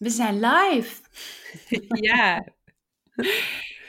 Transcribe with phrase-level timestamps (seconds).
[0.00, 1.02] We zijn live.
[2.10, 2.46] ja.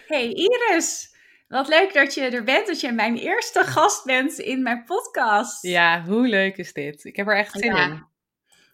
[0.07, 1.15] Hey Iris,
[1.47, 5.63] wat leuk dat je er bent, dat je mijn eerste gast bent in mijn podcast.
[5.63, 7.03] Ja, hoe leuk is dit?
[7.03, 8.05] Ik heb er echt zin in.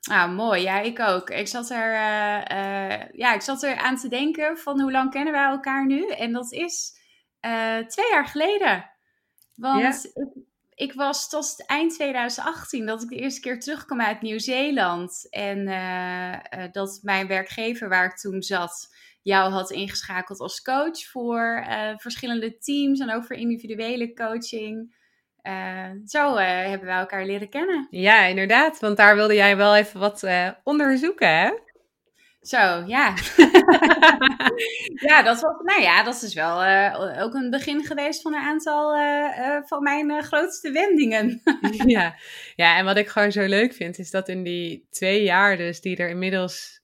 [0.01, 0.61] Ah, mooi.
[0.61, 1.29] Ja, ik ook.
[1.29, 5.11] Ik zat, er, uh, uh, ja, ik zat er aan te denken van hoe lang
[5.11, 6.07] kennen wij elkaar nu?
[6.07, 6.99] En dat is
[7.41, 8.89] uh, twee jaar geleden.
[9.55, 10.46] Want ja ik
[10.93, 15.27] was tot eind 2018 dat ik de eerste keer terugkwam uit Nieuw-Zeeland.
[15.29, 21.05] En uh, uh, dat mijn werkgever waar ik toen zat jou had ingeschakeld als coach
[21.05, 24.95] voor uh, verschillende teams en ook voor individuele coaching.
[26.05, 27.87] zo hebben we elkaar leren kennen.
[27.89, 28.79] Ja, inderdaad.
[28.79, 30.27] Want daar wilde jij wel even wat
[30.63, 31.51] onderzoeken, hè?
[32.41, 33.13] Zo, ja.
[35.07, 38.41] ja, dat was, nou ja, dat is wel uh, ook een begin geweest van een
[38.41, 41.41] aantal uh, uh, van mijn grootste wendingen.
[41.95, 42.15] ja.
[42.55, 45.81] ja, en wat ik gewoon zo leuk vind, is dat in die twee jaar dus
[45.81, 46.75] die er inmiddels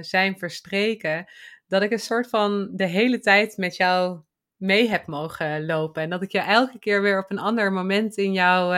[0.00, 1.30] zijn verstreken,
[1.66, 4.20] dat ik een soort van de hele tijd met jou
[4.56, 6.02] mee heb mogen lopen.
[6.02, 8.72] En dat ik je elke keer weer op een ander moment in jouw,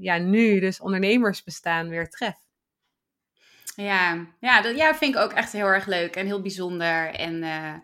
[0.00, 2.36] ja, nu dus ondernemersbestaan weer tref.
[3.74, 7.14] Ja, ja, dat ja, vind ik ook echt heel erg leuk en heel bijzonder.
[7.14, 7.74] En uh,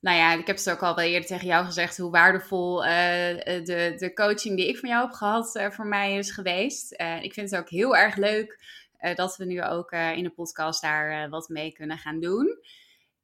[0.00, 2.88] nou ja, ik heb het ook al wel eerder tegen jou gezegd hoe waardevol uh,
[2.88, 6.92] de, de coaching die ik van jou heb gehad voor mij is geweest.
[7.20, 8.58] ik vind het ook heel erg leuk
[9.14, 12.58] dat we nu ook in de podcast daar wat mee kunnen gaan doen.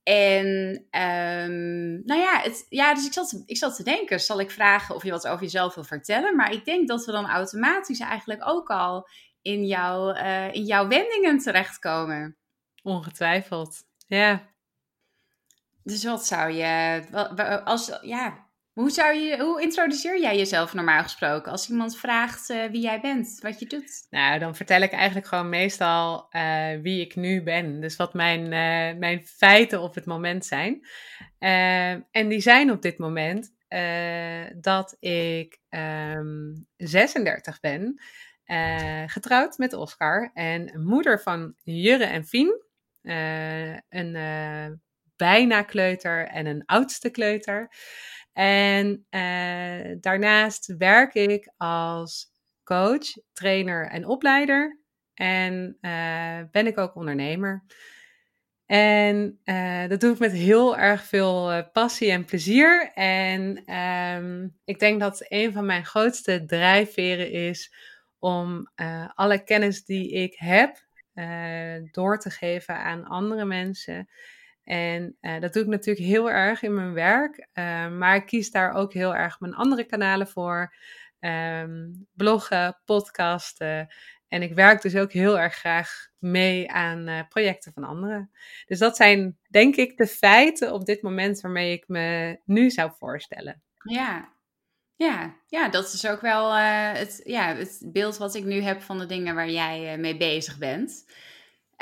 [0.02, 0.46] En
[0.90, 4.94] um, nou ja, het, ja, dus ik zat, ik zat te denken, zal ik vragen
[4.94, 6.36] of je wat over jezelf wil vertellen?
[6.36, 9.08] Maar ik denk dat we dan automatisch eigenlijk ook al
[9.42, 12.36] in, jouw, uh, in jouw wendingen terechtkomen.
[12.82, 14.50] Ongetwijfeld, ja.
[15.82, 17.02] Dus wat zou je,
[17.64, 21.52] als, ja, hoe, zou je, hoe introduceer jij jezelf normaal gesproken?
[21.52, 24.06] Als iemand vraagt uh, wie jij bent, wat je doet?
[24.10, 27.80] Nou, dan vertel ik eigenlijk gewoon meestal uh, wie ik nu ben.
[27.80, 30.86] Dus wat mijn, uh, mijn feiten op het moment zijn.
[32.10, 33.54] en die zijn op dit moment
[34.56, 38.02] dat ik um, ehm, 36 ben.
[39.06, 42.62] Getrouwd met Oscar en moeder van Jurre en Fien.
[43.88, 44.16] Een
[45.16, 47.70] bijna kleuter en een oudste kleuter.
[48.32, 49.06] En
[50.00, 52.32] daarnaast werk ik als
[52.64, 54.80] coach, trainer en opleider.
[55.14, 55.78] En
[56.50, 57.64] ben ik ook ondernemer.
[58.66, 59.40] En
[59.88, 62.92] dat doe ik met heel erg veel passie en plezier.
[62.94, 67.74] En um, ik denk dat een van mijn grootste drijfveren is
[68.18, 68.70] om
[69.14, 70.76] alle kennis die ik heb
[71.90, 74.08] door te geven aan andere mensen.
[74.64, 77.48] En uh, dat doe ik natuurlijk heel erg in mijn werk,
[77.98, 80.74] maar ik kies daar ook heel erg mijn andere kanalen voor.
[81.20, 83.94] Um, bloggen, podcasten.
[84.28, 88.30] En ik werk dus ook heel erg graag mee aan projecten van anderen.
[88.66, 92.92] Dus dat zijn denk ik de feiten op dit moment waarmee ik me nu zou
[92.98, 93.62] voorstellen.
[93.84, 94.32] Ja,
[94.96, 98.98] ja, ja, dat is ook wel het, ja, het beeld wat ik nu heb van
[98.98, 101.04] de dingen waar jij mee bezig bent.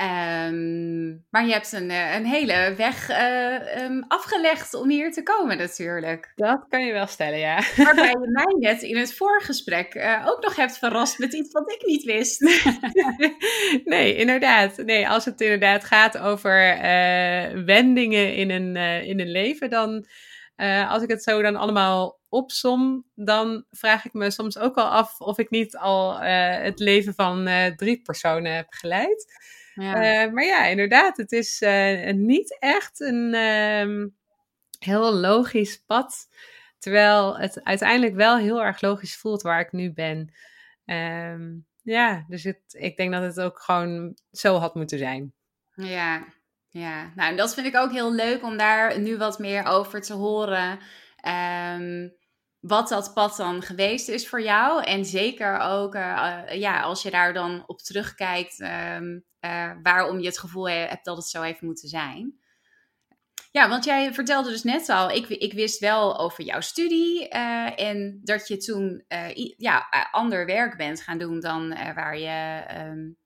[0.00, 5.22] Um, maar je hebt een, eh, een hele weg uh, um, afgelegd om hier te
[5.22, 6.32] komen natuurlijk.
[6.34, 7.62] Dat kan je wel stellen, ja.
[7.76, 11.72] Waarbij je mij net in het voorgesprek uh, ook nog hebt verrast met iets wat
[11.72, 12.40] ik niet wist.
[13.84, 14.76] nee, inderdaad.
[14.76, 16.78] Nee, als het inderdaad gaat over
[17.64, 20.06] wendingen in een, in een leven, dan
[20.88, 25.20] als ik het zo dan allemaal opsom, dan vraag ik me soms ook al af
[25.20, 29.26] of ik niet al het leven van drie personen heb geleid.
[29.74, 30.24] Ja.
[30.24, 31.64] Uh, maar ja, inderdaad, het is
[32.14, 34.16] niet echt een um,
[34.78, 36.28] heel logisch pad.
[36.78, 40.32] Terwijl het uiteindelijk wel heel erg logisch voelt waar ik nu ben.
[40.84, 45.32] Um, ja, dus het, ik denk dat het ook gewoon zo had moeten zijn.
[45.74, 46.24] Ja,
[46.68, 47.12] ja.
[47.14, 50.14] Nou, en dat vind ik ook heel leuk om daar nu wat meer over te
[50.14, 50.78] horen.
[51.78, 52.18] Um,
[52.60, 54.84] wat dat pad dan geweest is voor jou.
[54.84, 60.27] En zeker ook uh, ja, als je daar dan op terugkijkt, um, uh, waarom je
[60.27, 62.39] het gevoel hebt dat het zo heeft moeten zijn.
[63.51, 68.21] Ja, want jij vertelde dus net al, ik, ik wist wel over jouw studie en
[68.22, 69.04] dat je toen
[69.56, 73.16] ja, ander werk bent gaan doen dan waar je um,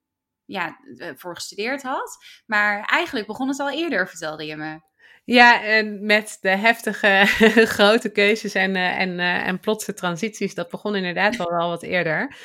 [0.45, 0.79] ja,
[1.17, 2.17] voor gestudeerd had.
[2.47, 4.81] Maar eigenlijk begon het al eerder, vertelde je me.
[5.25, 7.23] Ja, en met de heftige
[7.77, 11.83] grote keuzes en, uh, en, uh, en plotse transities, dat begon inderdaad wel, wel wat
[11.83, 12.37] eerder.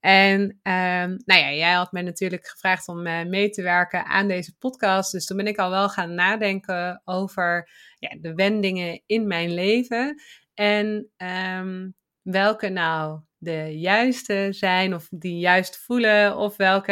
[0.00, 4.28] En um, nou ja, jij had mij natuurlijk gevraagd om uh, mee te werken aan
[4.28, 5.12] deze podcast.
[5.12, 10.22] Dus toen ben ik al wel gaan nadenken over ja, de wendingen in mijn leven.
[10.54, 16.84] En um, welke nou de juiste zijn, of die juist voelen, of welke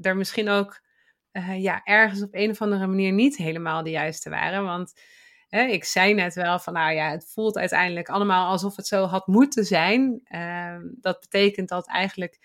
[0.00, 0.80] er misschien ook
[1.36, 4.64] uh, ja, ergens op een of andere manier niet helemaal de juiste waren.
[4.64, 5.00] Want
[5.48, 9.26] ik zei net wel van, nou ja, het voelt uiteindelijk allemaal alsof het zo had
[9.26, 10.20] moeten zijn.
[10.28, 12.38] Uh, dat betekent dat eigenlijk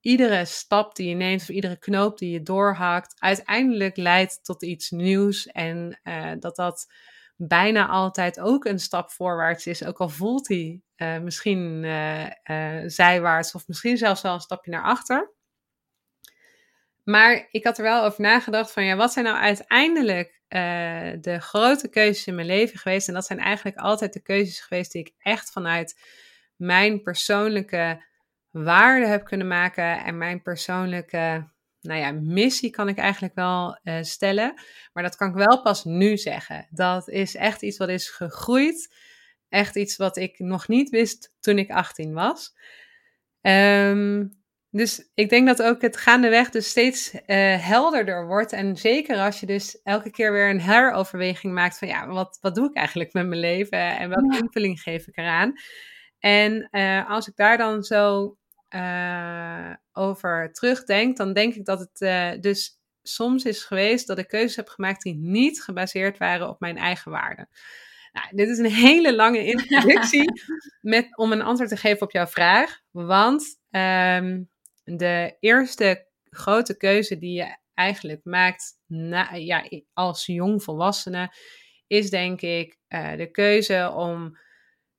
[0.00, 4.90] iedere stap die je neemt of iedere knoop die je doorhakt, uiteindelijk leidt tot iets
[4.90, 5.46] nieuws.
[5.46, 6.92] En uh, dat dat
[7.36, 11.82] bijna altijd ook een stap voorwaarts is, ook al voelt hij uh, misschien
[12.86, 15.35] zijwaarts of misschien zelfs wel een stapje naar achter.
[17.06, 20.60] Maar ik had er wel over nagedacht van ja, wat zijn nou uiteindelijk uh,
[21.20, 23.08] de grote keuzes in mijn leven geweest?
[23.08, 26.00] En dat zijn eigenlijk altijd de keuzes geweest die ik echt vanuit
[26.56, 28.04] mijn persoonlijke
[28.50, 31.48] waarde heb kunnen maken en mijn persoonlijke,
[31.80, 34.54] nou ja, missie kan ik eigenlijk wel uh, stellen.
[34.92, 36.66] Maar dat kan ik wel pas nu zeggen.
[36.70, 38.94] Dat is echt iets wat is gegroeid.
[39.48, 42.56] Echt iets wat ik nog niet wist toen ik 18 was.
[43.40, 47.20] Um, dus ik denk dat ook het gaandeweg dus steeds uh,
[47.66, 48.52] helderder wordt.
[48.52, 52.54] En zeker als je dus elke keer weer een heroverweging maakt van ja, wat, wat
[52.54, 55.52] doe ik eigenlijk met mijn leven en welke invulling geef ik eraan.
[56.18, 58.36] En uh, als ik daar dan zo
[58.74, 64.56] uh, over terugdenk, dan denk ik dat het dus soms is geweest dat ik keuzes
[64.56, 67.48] heb gemaakt die niet gebaseerd waren op mijn eigen waarden.
[68.12, 70.42] Nou, dit is een hele lange introductie
[70.80, 72.80] met, om een antwoord te geven op jouw vraag.
[72.90, 74.50] Want um,
[74.86, 81.32] de eerste grote keuze die je eigenlijk maakt na, ja, als jongvolwassene,
[81.86, 84.38] is denk ik uh, de keuze om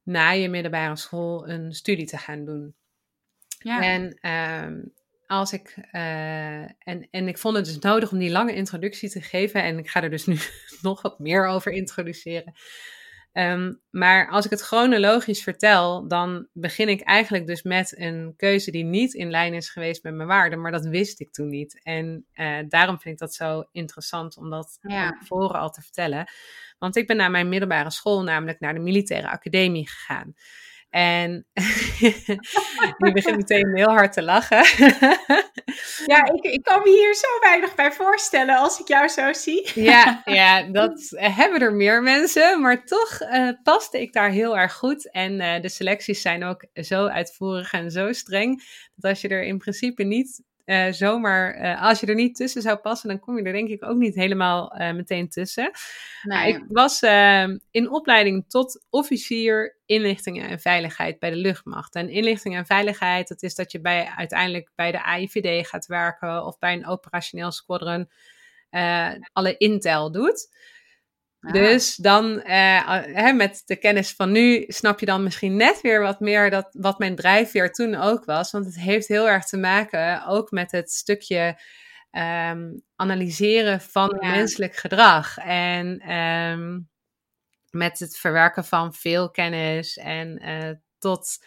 [0.03, 2.75] na je middelbare school een studie te gaan doen.
[3.59, 3.81] Ja.
[3.81, 4.93] En um,
[5.27, 9.21] als ik, uh, en, en ik vond het dus nodig om die lange introductie te
[9.21, 9.63] geven.
[9.63, 10.37] En ik ga er dus nu
[10.81, 12.53] nog wat meer over introduceren.
[13.37, 18.71] Um, maar als ik het chronologisch vertel, dan begin ik eigenlijk dus met een keuze
[18.71, 21.79] die niet in lijn is geweest met mijn waarden, maar dat wist ik toen niet.
[21.83, 25.07] En uh, daarom vind ik dat zo interessant om dat ja.
[25.07, 26.29] van tevoren al te vertellen.
[26.79, 30.33] Want ik ben naar mijn middelbare school namelijk naar de militaire academie gegaan.
[30.89, 31.45] En
[32.97, 34.57] die begint meteen heel hard te lachen.
[36.13, 39.71] ja, ik, ik kan me hier zo weinig bij voorstellen als ik jou zo zie.
[39.73, 42.61] ja, ja, dat hebben er meer mensen.
[42.61, 45.11] Maar toch uh, paste ik daar heel erg goed.
[45.11, 48.63] En uh, de selecties zijn ook zo uitvoerig en zo streng.
[48.95, 52.61] Dat als je er in principe niet uh, zomaar, uh, als je er niet tussen
[52.61, 55.71] zou passen, dan kom je er denk ik ook niet helemaal uh, meteen tussen.
[56.23, 56.53] Nee.
[56.53, 61.95] Ik was ehm, in opleiding tot officier inlichtingen en veiligheid bij de luchtmacht.
[61.95, 66.45] En inlichtingen en veiligheid, dat is dat je bij, uiteindelijk bij de AIVD gaat werken
[66.45, 68.09] of bij een operationeel squadron
[69.33, 70.49] alle intel doet.
[71.51, 76.19] Dus dan, uh, met de kennis van nu, snap je dan misschien net weer wat
[76.19, 78.51] meer dat, wat mijn drijfveer toen ook was.
[78.51, 81.59] Want het heeft heel erg te maken ook met het stukje
[82.11, 84.29] um, analyseren van ja.
[84.29, 85.37] menselijk gedrag.
[85.37, 86.89] En um,
[87.69, 91.45] met het verwerken van veel kennis en uh, tot,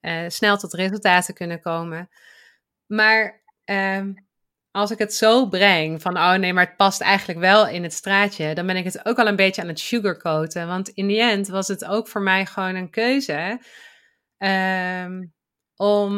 [0.00, 2.08] uh, snel tot resultaten kunnen komen.
[2.86, 4.26] Maar um,
[4.74, 7.92] als ik het zo breng van oh nee, maar het past eigenlijk wel in het
[7.92, 10.66] straatje, dan ben ik het ook al een beetje aan het sugarcoaten.
[10.66, 13.60] Want in die end was het ook voor mij gewoon een keuze
[14.38, 15.34] um,
[15.76, 16.12] om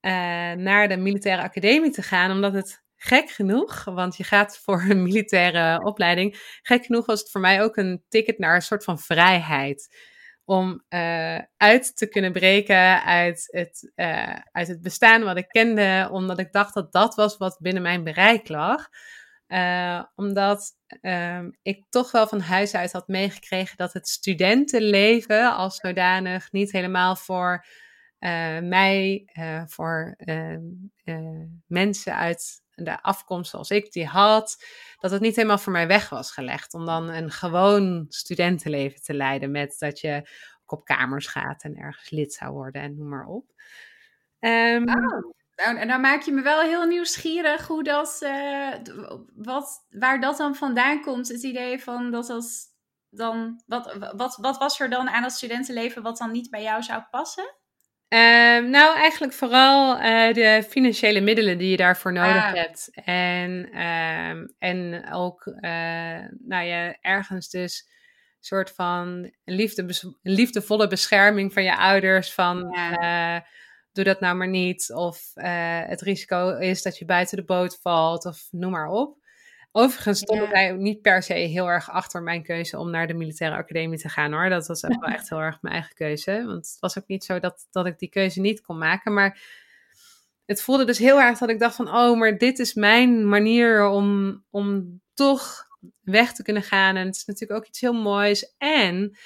[0.00, 0.12] uh,
[0.52, 5.02] naar de militaire academie te gaan, omdat het gek genoeg, want je gaat voor een
[5.02, 8.98] militaire opleiding, gek genoeg was het voor mij ook een ticket naar een soort van
[8.98, 10.11] vrijheid
[10.44, 16.08] om uh, uit te kunnen breken uit het, uh, uit het bestaan wat ik kende,
[16.12, 18.88] omdat ik dacht dat dat was wat binnen mijn bereik lag.
[19.48, 20.76] Uh, omdat
[21.62, 27.16] ik toch wel van huis uit had meegekregen dat het studentenleven als zodanig niet helemaal
[27.16, 27.66] voor
[28.62, 29.24] mij,
[29.66, 30.16] voor
[31.66, 34.64] mensen uit de afkomst zoals ik die had,
[34.98, 36.74] dat het niet helemaal voor mij weg was gelegd.
[36.74, 40.28] Om dan een gewoon studentenleven te leiden met dat je
[40.62, 43.44] ook op kamers gaat en ergens lid zou worden en noem maar op.
[44.40, 44.84] Um.
[45.56, 48.74] Nou, en dan maak je me wel heel nieuwsgierig hoe dat, uh,
[49.34, 51.28] wat, waar dat dan vandaan komt.
[51.28, 52.44] Het idee van dat dat
[53.10, 56.82] dan, wat, wat, wat was er dan aan dat studentenleven wat dan niet bij jou
[56.82, 57.54] zou passen?
[58.12, 62.52] Ehm, nou, eigenlijk vooral eh, de financiële middelen die je daarvoor nodig Ah.
[62.54, 62.90] hebt.
[63.04, 69.86] En, ehm, en ook, eh, nou ja, ergens dus een soort van liefde,
[70.22, 72.32] liefdevolle bescherming van je ouders.
[72.32, 73.36] Van, Ja.
[73.36, 73.42] eh,
[73.92, 74.92] doe dat nou maar niet.
[74.94, 75.30] Of
[75.86, 78.24] het risico is dat je buiten de boot valt.
[78.26, 79.20] Of noem maar op.
[79.72, 80.52] Overigens stonden Ja.
[80.52, 84.08] wij niet per se heel erg achter mijn keuze om naar de militaire academie te
[84.08, 84.48] gaan hoor.
[84.48, 86.42] Dat was ook wel echt heel erg mijn eigen keuze.
[86.46, 89.12] Want het was ook niet zo dat, dat ik die keuze niet kon maken.
[89.14, 89.40] Maar
[90.46, 93.86] het voelde dus heel erg dat ik dacht van, oh, maar dit is mijn manier
[93.86, 95.66] om, om toch
[96.00, 96.96] weg te kunnen gaan.
[96.96, 98.54] En het is natuurlijk ook iets heel moois.
[98.58, 99.16] En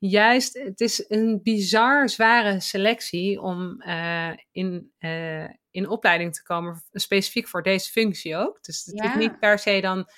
[0.00, 6.82] juist, het is een bizar zware selectie om eh, in, eh, in opleiding te komen,
[6.92, 8.62] specifiek voor deze functie ook.
[8.62, 10.08] Dus het is niet per se dan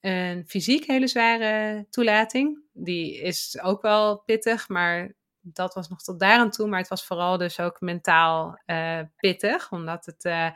[0.00, 2.62] een fysiek hele zware toelating.
[2.72, 6.68] Die is ook wel pittig, maar dat was nog tot daar aan toe.
[6.68, 10.54] Maar het was vooral dus ook mentaal eh, pittig, omdat het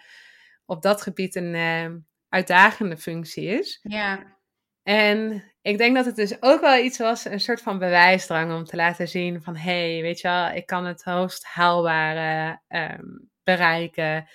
[0.64, 3.78] op dat gebied een uitdagende functie is.
[3.82, 4.40] Ja.
[4.82, 8.64] En ik denk dat het dus ook wel iets was, een soort van bewijsdrang om
[8.64, 13.06] te laten zien van, hé, hey, weet je wel, ik kan het hoogst haalbare ehm,
[13.44, 14.28] bereiken.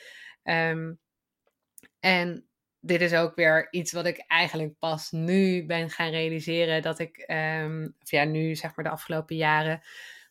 [0.43, 0.93] Ehm,
[1.99, 2.47] en
[2.79, 7.17] dit is ook weer iets wat ik eigenlijk pas nu ben gaan realiseren, dat ik,
[7.17, 9.81] ehm, of ja, nu zeg maar de afgelopen jaren,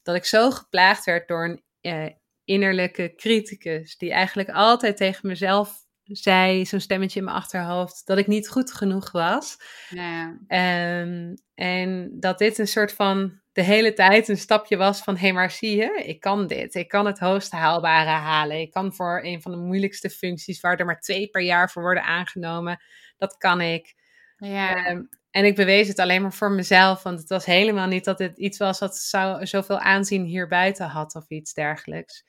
[0.02, 2.06] dat ik zo geplaagd werd door een eh,
[2.44, 8.26] innerlijke criticus, die eigenlijk altijd tegen mezelf zei, zo'n stemmetje in mijn achterhoofd, dat ik
[8.26, 9.56] niet goed genoeg was.
[9.88, 10.38] Ja.
[10.46, 15.20] Ehm, en dat dit een soort van de hele tijd een stapje was van, hé,
[15.20, 16.74] hey, maar zie je, ik kan dit.
[16.74, 18.60] Ik kan het hoogst haalbare halen.
[18.60, 21.82] Ik kan voor een van de moeilijkste functies, waar er maar twee per jaar voor
[21.82, 22.82] worden aangenomen,
[23.16, 23.94] dat kan ik.
[24.36, 24.84] Ja.
[24.84, 28.18] Ehm, en ik bewees het alleen maar voor mezelf, want het was helemaal niet dat
[28.18, 32.24] het iets was wat zou, zoveel aanzien hier buiten had of iets dergelijks.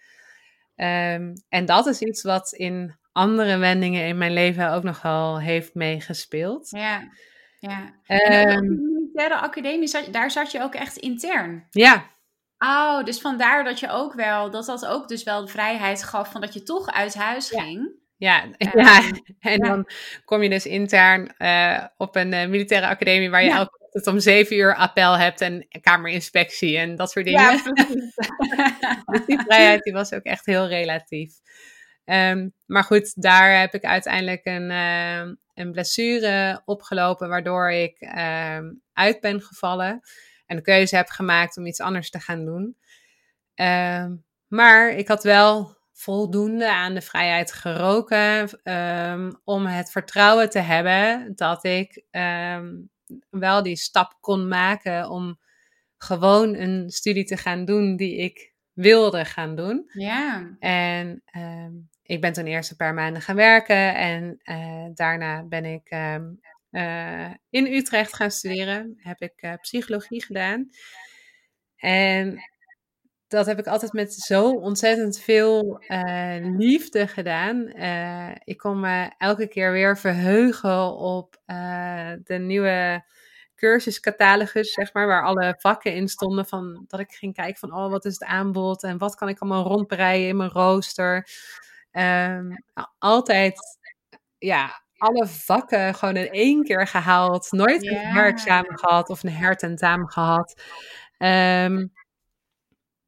[0.76, 5.40] Ehm, en dat is iets wat in andere wendingen in mijn leven ook nog wel
[5.40, 6.70] heeft meegespeeld.
[6.70, 7.02] Ja.
[7.60, 7.94] Ja.
[8.06, 11.68] En op Ehm, de militaire academie, zat, daar zat je ook echt intern.
[11.70, 12.16] ja,
[12.60, 16.32] Oh, dus vandaar dat je ook wel, dat dat ook dus wel de vrijheid gaf
[16.32, 17.62] van dat je toch uit huis Ja.
[17.62, 17.90] ging.
[18.18, 19.02] ja, Ehm, ja.
[19.40, 19.68] En ja.
[19.68, 19.90] dan
[20.26, 23.58] kom je dus intern eh, op een eh, militaire academie waar je Ja.
[23.58, 27.42] elke ochtend om zeven uur appel hebt en kamerinspectie en dat soort dingen.
[27.42, 28.16] Ja, precies.
[29.12, 31.32] Dus die vrijheid die was ook echt heel relatief.
[32.08, 38.74] Ehm, maar goed, daar heb ik uiteindelijk een, ehm, een blessure opgelopen, waardoor ik ehm,
[38.94, 40.02] uit ben gevallen
[40.46, 42.78] en de keuze heb gemaakt om iets anders te gaan doen.
[44.48, 48.50] Maar ik had wel voldoende aan de vrijheid geroken
[49.44, 52.04] om het vertrouwen te hebben dat ik
[53.30, 55.40] wel die stap kon maken om
[55.98, 59.90] gewoon een studie te gaan doen die ik wilde gaan doen.
[59.94, 60.56] ja.
[60.60, 61.24] En
[62.08, 66.26] ik ben toen eerst een paar maanden gaan werken en eh, daarna ben ik ehm,
[66.70, 68.94] eh, in Utrecht gaan studeren.
[68.98, 70.70] Heb ik eh, psychologie gedaan.
[71.76, 72.40] En
[73.28, 75.84] dat heb ik altijd met zo ontzettend veel
[76.42, 77.68] liefde gedaan.
[78.44, 81.42] Ik kon me elke keer weer verheugen op
[82.24, 83.04] de nieuwe
[83.56, 86.46] cursuscatalogus, zeg maar, waar alle vakken in stonden.
[86.46, 89.40] Van, dat ik ging kijken van, oh, wat is het aanbod en wat kan ik
[89.40, 91.28] allemaal rondbreien in mijn rooster.
[91.98, 92.52] Ehm,
[92.98, 93.60] altijd,
[94.38, 97.52] ja, alle vakken gewoon in één keer gehaald.
[97.52, 98.12] Nooit een Ja.
[98.12, 100.62] herexamen gehad of een hertentamen gehad.
[101.18, 101.88] Ehm,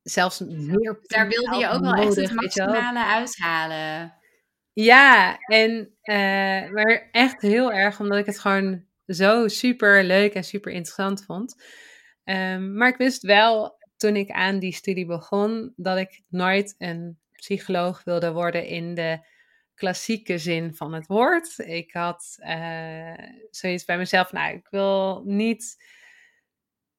[0.01, 4.13] zelfs meer daar wilde je ook wel echt het maximale uithalen.
[4.74, 10.43] Ja, en uh, maar echt heel erg omdat ik het gewoon zo super leuk en
[10.43, 11.63] super interessant vond.
[12.24, 17.19] Um, maar ik wist wel toen ik aan die studie begon dat ik nooit een
[17.39, 19.19] psycholoog wilde worden in de
[19.75, 21.58] klassieke zin van het woord.
[21.58, 23.13] Ik had uh,
[23.50, 25.84] zoiets bij mezelf, nou, ik wil niet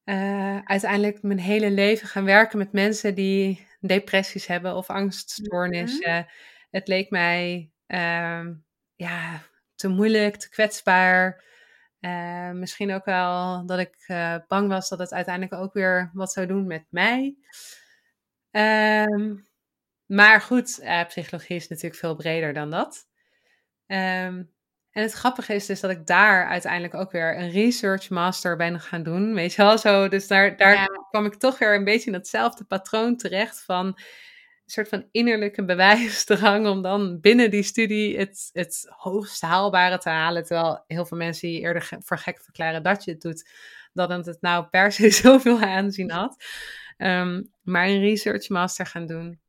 [0.04, 6.10] uh, uiteindelijk mijn hele leven gaan werken met mensen die depressies hebben of angststoornissen.
[6.10, 6.28] Mm -hmm.
[6.70, 8.46] Het leek mij uh,
[8.94, 9.42] ja,
[9.74, 11.44] te moeilijk, te kwetsbaar.
[12.00, 16.32] Uh, misschien ook wel dat ik uh, bang was dat het uiteindelijk ook weer wat
[16.32, 17.36] zou doen met mij.
[18.50, 19.48] Um,
[20.10, 23.06] maar goed, uh, psychologie is natuurlijk veel breder dan dat.
[23.86, 24.52] Um,
[24.90, 28.80] en het grappige is dus dat ik daar uiteindelijk ook weer een research master ben
[28.80, 29.34] gaan doen.
[29.34, 30.08] Weet je wel, zo.
[30.08, 30.86] Dus daar, daar ja.
[31.10, 33.96] kwam ik toch weer een beetje in datzelfde patroon terecht van een
[34.64, 40.44] soort van innerlijke bewijsdrang om dan binnen die studie het, het hoogst haalbare te halen.
[40.44, 43.50] Terwijl heel veel mensen je eerder voor gek verklaren dat je het doet,
[43.92, 46.44] dan dat het nou per se zoveel aanzien had.
[46.96, 49.40] Um, maar een research master gaan doen.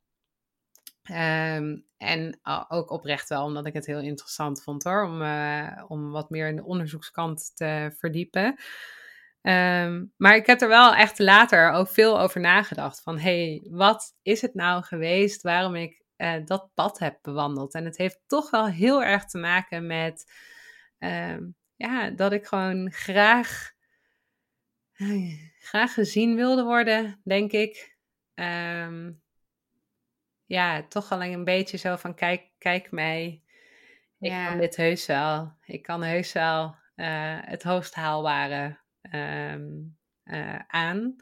[1.02, 6.10] Ehm, en ook oprecht wel, omdat ik het heel interessant vond hoor, om, uh, om
[6.10, 8.60] wat meer in de onderzoekskant te verdiepen.
[9.42, 13.02] Ehm, maar ik heb er wel echt later ook veel over nagedacht.
[13.02, 17.74] Van hé, hey, wat is het nou geweest waarom ik uh, dat pad heb bewandeld?
[17.74, 20.32] En het heeft toch wel heel erg te maken met
[20.98, 23.72] um, ja, dat ik gewoon graag,
[25.58, 27.96] graag gezien wilde worden, denk ik.
[30.52, 33.42] Ja, toch alleen een beetje zo van kijk, kijk mij.
[34.18, 34.48] Ik ja.
[34.48, 35.52] kan dit heus wel.
[35.64, 38.78] Ik kan heus wel uh, het hoogst haalbare
[39.10, 41.16] um, uh, aan.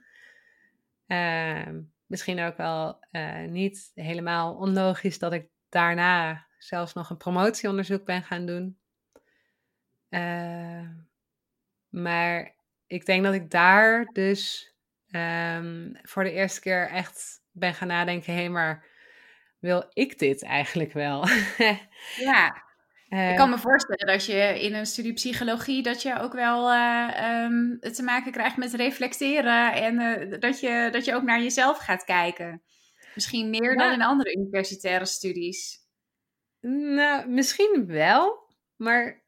[1.06, 1.68] Uh,
[2.06, 8.22] misschien ook wel uh, niet helemaal onlogisch dat ik daarna zelfs nog een promotieonderzoek ben
[8.22, 8.78] gaan doen.
[11.88, 12.54] maar
[12.87, 14.72] ik denk dat ik daar dus
[15.10, 18.89] um, voor de eerste keer echt ben gaan nadenken: hé, hey, maar
[19.60, 21.26] wil ik dit eigenlijk wel?
[22.30, 22.62] ja,
[23.08, 27.44] ik kan me voorstellen dat je in een studie psychologie dat je ook wel uh,
[27.44, 31.78] um, te maken krijgt met reflecteren en uh, dat, je, dat je ook naar jezelf
[31.78, 32.62] gaat kijken.
[33.14, 35.78] Misschien meer dan in andere universitaire studies.
[36.60, 38.38] Nou, misschien wel,
[38.76, 39.22] maar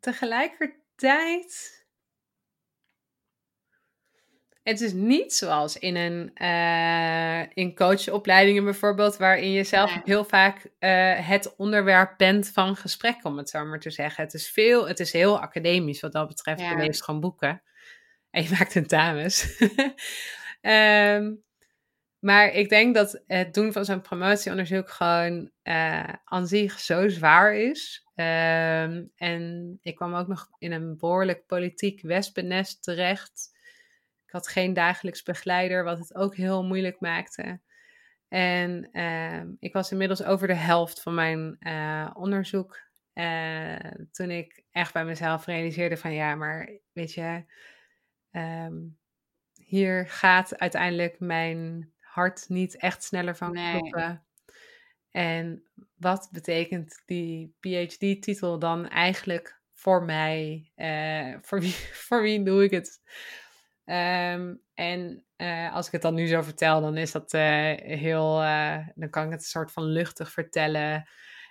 [0.00, 1.79] tegelijkertijd
[4.62, 10.56] het is niet zoals in een uh, in coachopleidingen bijvoorbeeld, waarin je zelf heel vaak
[10.64, 14.24] uh, het onderwerp bent van gesprek, om het zo maar te zeggen.
[14.24, 16.60] Het is veel, het is heel academisch wat dat betreft.
[16.60, 16.70] Ja.
[16.70, 17.62] Je leest gewoon boeken
[18.30, 19.60] en je maakt tentamens.
[20.62, 21.42] um,
[22.28, 27.54] maar ik denk dat het doen van zo'n promotieonderzoek gewoon uh, aan zich zo zwaar
[27.54, 28.04] is.
[28.14, 33.58] Um, en ik kwam ook nog in een behoorlijk politiek wespennest terecht.
[34.30, 37.60] Ik had geen dagelijks begeleider, wat het ook heel moeilijk maakte.
[38.28, 42.80] En uh, ik was inmiddels over de helft van mijn uh, onderzoek.
[43.14, 43.76] Uh,
[44.10, 47.44] toen ik echt bij mezelf realiseerde van ja, maar weet je,
[48.30, 48.98] um,
[49.54, 53.78] hier gaat uiteindelijk mijn hart niet echt sneller van nee.
[53.78, 54.24] kloppen.
[55.10, 55.64] En
[55.96, 60.70] wat betekent die PhD-titel dan eigenlijk voor mij?
[60.76, 61.74] Uh, voor, wie,
[62.06, 63.00] voor wie doe ik het?
[63.90, 67.40] Um, en uh, als ik het dan nu zo vertel, dan is dat uh,
[67.76, 68.42] heel.
[68.42, 71.08] Uh, dan kan ik het een soort van luchtig vertellen.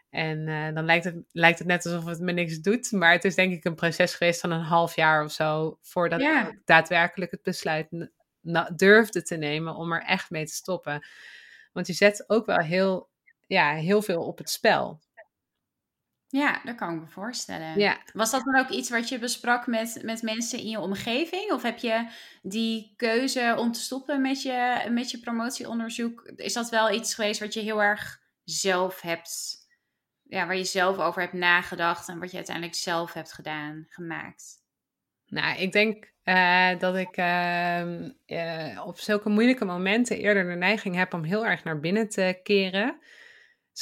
[0.09, 2.91] En dan lijkt het, lijkt het net alsof het me niks doet.
[2.91, 5.77] Maar het is denk ik een proces geweest van een half jaar of zo.
[5.81, 8.09] Voordat ik daadwerkelijk het besluit
[8.75, 11.07] durfde te nemen om er echt mee te stoppen.
[11.73, 13.09] Want je zet ook wel heel,
[13.47, 14.99] ja, heel veel op het spel.
[16.31, 17.79] Ja, dat kan ik me voorstellen.
[17.79, 17.97] Ja.
[18.13, 21.51] Was dat dan ook iets wat je besprak met, met mensen in je omgeving?
[21.51, 22.07] Of heb je
[22.41, 26.31] die keuze om te stoppen met je, met je promotieonderzoek?
[26.35, 29.57] Is dat wel iets geweest wat je heel erg zelf hebt,
[30.23, 34.57] ja, waar je zelf over hebt nagedacht en wat je uiteindelijk zelf hebt gedaan, gemaakt?
[35.25, 40.95] Nou, ik denk uh, dat ik uh, uh, op zulke moeilijke momenten eerder de neiging
[40.95, 42.99] heb om heel erg naar binnen te keren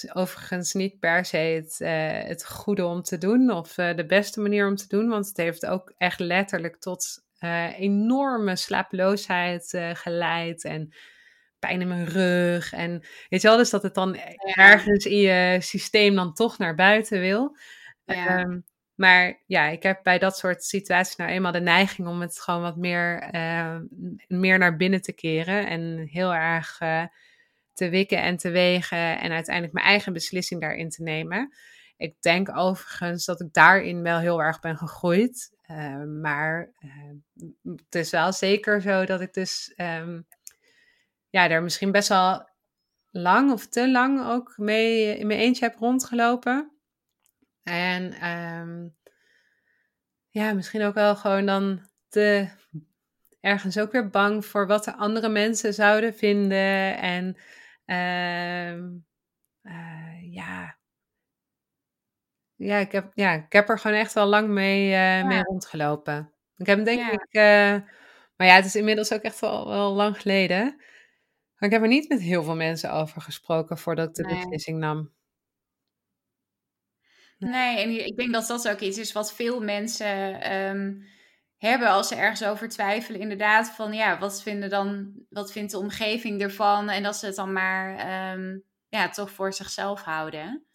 [0.04, 4.06] is overigens niet per se het, uh, het goede om te doen of uh, de
[4.06, 9.78] beste manier om te doen, want het heeft ook echt letterlijk tot uh, enorme slapeloosheid
[9.94, 10.94] geleid en
[11.60, 12.74] pijn in mijn rug.
[12.74, 14.16] En weet je wel, dus dat het dan
[14.54, 17.58] ergens in je systeem dan toch naar buiten wil.
[18.06, 18.40] Ja.
[18.40, 22.40] Um, maar ja, ik heb bij dat soort situaties nou eenmaal de neiging om het
[22.40, 23.30] gewoon wat meer,
[24.28, 26.80] meer naar binnen te keren en heel erg
[27.78, 31.54] te wikken en te wegen en uiteindelijk mijn eigen beslissing daarin te nemen.
[31.98, 35.56] Ik denk overigens dat ik daarin wel heel erg ben gegroeid.
[35.68, 40.28] Uh, maar uh, het is wel zeker zo dat ik dus um,
[41.30, 42.50] ja, daar misschien best wel
[43.12, 46.72] lang of te lang ook mee in mijn eentje heb rondgelopen.
[47.64, 48.96] En um,
[50.30, 52.50] ja, misschien ook wel gewoon dan te
[53.40, 56.98] ergens ook weer bang voor wat de andere mensen zouden vinden.
[56.98, 57.38] En
[60.32, 60.78] ja.
[62.56, 65.26] Ja ik, heb, ja, ik heb er gewoon echt wel lang mee, ja.
[65.26, 66.34] mee rondgelopen.
[66.56, 67.12] Ik heb denk ja.
[67.12, 67.88] ik, uh,
[68.36, 70.76] maar ja, het is inmiddels ook echt wel, wel lang geleden.
[71.58, 74.36] Maar ik heb er niet met heel veel mensen over gesproken voordat ik de nee.
[74.36, 75.16] beslissing nam.
[77.38, 77.52] Nee.
[77.52, 81.08] nee, en ik denk dat dat ook iets is wat veel mensen um,
[81.58, 83.22] hebben als ze ergens over twijfelen.
[83.22, 86.90] Inderdaad, van ja, wat, vinden dan, wat vindt de omgeving ervan?
[86.90, 87.90] En dat ze het dan maar
[88.34, 90.66] um, ja, toch voor zichzelf houden.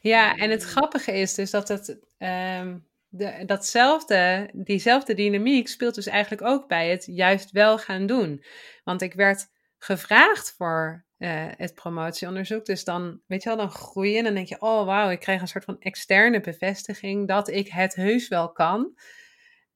[0.00, 1.98] Ja, en het grappige is dus dat het.
[2.18, 8.44] Um, de, datzelfde, diezelfde dynamiek speelt dus eigenlijk ook bij het juist wel gaan doen.
[8.84, 9.46] Want ik werd
[9.78, 12.64] gevraagd voor uh, het promotieonderzoek.
[12.64, 15.20] Dus dan, weet je wel, dan groei je en dan denk je, oh wauw, ik
[15.20, 18.98] krijg een soort van externe bevestiging dat ik het heus wel kan.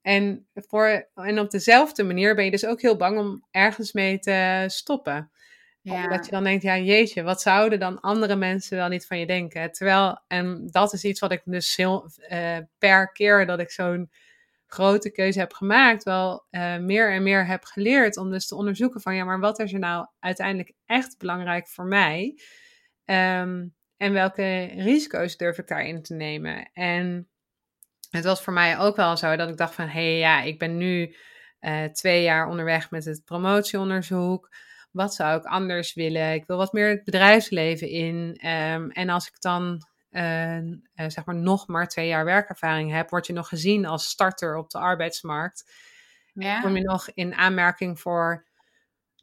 [0.02, 4.18] En, voor, en op dezelfde manier ben je dus ook heel bang om ergens mee
[4.18, 5.30] te stoppen.
[5.80, 6.02] Ja.
[6.02, 9.26] Omdat je dan denkt, ja jeetje, wat zouden dan andere mensen wel niet van je
[9.26, 9.72] denken?
[9.72, 14.10] Terwijl, en dat is iets wat ik dus heel, uh, per keer dat ik zo'n
[14.66, 19.00] grote keuze heb gemaakt, wel uh, meer en meer heb geleerd om dus te onderzoeken
[19.00, 22.38] van, ja, maar wat is er nou uiteindelijk echt belangrijk voor mij?
[23.04, 26.70] Um, en welke risico's durf ik daarin te nemen?
[26.72, 27.28] En
[28.12, 30.58] het was voor mij ook wel zo dat ik dacht van, hé hey, ja, ik
[30.58, 31.16] ben nu
[31.60, 34.54] uh, twee jaar onderweg met het promotieonderzoek.
[34.90, 36.32] Wat zou ik anders willen?
[36.32, 38.48] Ik wil wat meer het bedrijfsleven in.
[38.48, 43.10] Um, en als ik dan uh, uh, zeg maar nog maar twee jaar werkervaring heb,
[43.10, 45.72] word je nog gezien als starter op de arbeidsmarkt.
[46.32, 46.60] Ja.
[46.60, 48.46] Kom je nog in aanmerking voor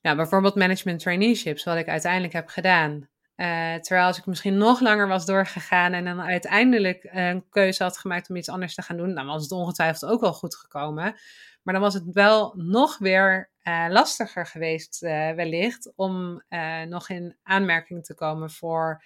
[0.01, 3.08] nou, bijvoorbeeld management traineeships, wat ik uiteindelijk heb gedaan.
[3.39, 7.97] Uh, terwijl als ik misschien nog langer was doorgegaan en dan uiteindelijk een keuze had
[7.97, 11.15] gemaakt om iets anders te gaan doen, dan was het ongetwijfeld ook wel goed gekomen.
[11.63, 16.43] Maar dan was het wel nog weer uh, lastiger geweest, wellicht, om
[16.87, 19.03] nog in aanmerking te komen voor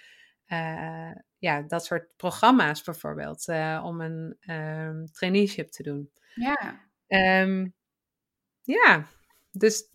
[1.37, 3.47] ja, dat soort programma's bijvoorbeeld,
[3.83, 6.11] om een um, traineeship te doen.
[6.33, 6.79] Ja.
[7.41, 7.73] Um,
[8.61, 9.07] ja,
[9.51, 9.89] dus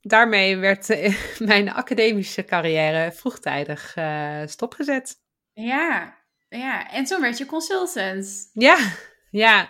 [0.00, 5.16] daarmee werd eh, mijn academische carrière vroegtijdig uh, stopgezet.
[5.52, 6.16] Ja,
[6.48, 8.50] ja, en toen werd je consultant.
[8.52, 8.78] Ja,
[9.30, 9.68] ja.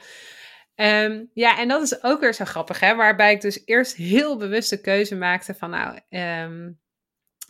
[0.75, 2.95] Um, ja, en dat is ook weer zo grappig, hè?
[2.95, 6.81] Waarbij ik dus eerst heel bewust de keuze maakte van, nou, um,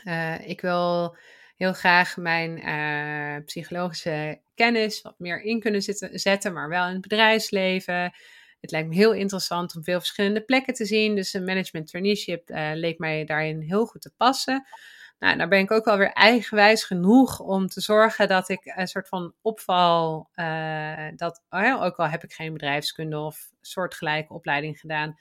[0.04, 1.16] uh, ik wil
[1.56, 6.92] heel graag mijn uh, psychologische kennis wat meer in kunnen zitten, zetten, maar wel in
[6.92, 8.12] het bedrijfsleven.
[8.60, 11.14] Het lijkt me heel interessant om veel verschillende plekken te zien.
[11.14, 14.66] Dus een management traineeship uh, leek mij daarin heel goed te passen.
[15.18, 18.88] Nou, daar ben ik ook wel weer eigenwijs genoeg om te zorgen dat ik een
[18.88, 24.80] soort van opval, uh, dat oh ook al heb ik geen bedrijfskunde of soortgelijke opleiding
[24.80, 25.18] gedaan,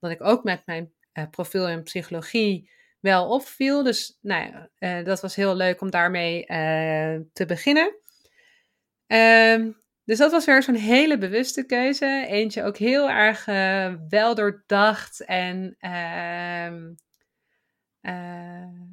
[0.00, 2.70] dat ik ook met mijn uh, profiel in psychologie
[3.00, 3.82] wel opviel.
[3.82, 6.44] Dus nou, uh, dat was heel leuk om daarmee
[7.32, 7.96] te beginnen.
[9.06, 12.24] Um, dus dat was weer zo'n hele bewuste keuze.
[12.28, 16.72] Eentje ook heel erg uh, wel doordacht en uh,
[18.02, 18.86] uh,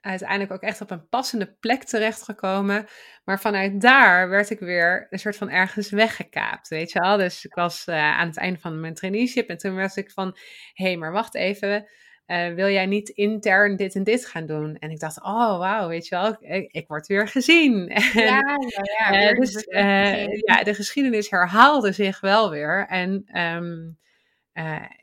[0.00, 2.86] uiteindelijk ook echt op een passende plek terechtgekomen.
[3.24, 7.16] Maar vanuit daar werd ik weer een soort van ergens weggekaapt, weet je wel.
[7.16, 10.36] Dus ik was eh, aan het einde van mijn traineeship en toen was ik van,
[10.72, 11.88] hé, hey, maar wacht even
[12.28, 14.76] uh, wil jij niet intern dit en dit gaan doen?
[14.78, 17.86] En ik dacht, oh wauw, weet je wel, ik, ik word weer gezien.
[18.12, 19.30] ja, ja, ja.
[19.30, 22.86] Uh, dus uh, ja, de geschiedenis herhaalde zich wel weer.
[22.88, 23.98] En um,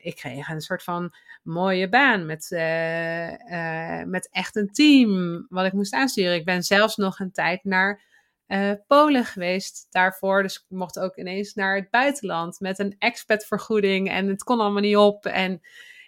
[0.00, 2.48] ik kreeg een soort van mooie baan met,
[4.06, 6.34] met echt een team wat ik moest aansturen.
[6.34, 8.02] Ik ben zelfs nog een tijd naar
[8.86, 10.42] Polen geweest daarvoor.
[10.42, 14.82] Dus ik mocht ook ineens naar het buitenland met een expatvergoeding en het kon allemaal
[14.82, 15.26] niet op.
[15.26, 15.62] En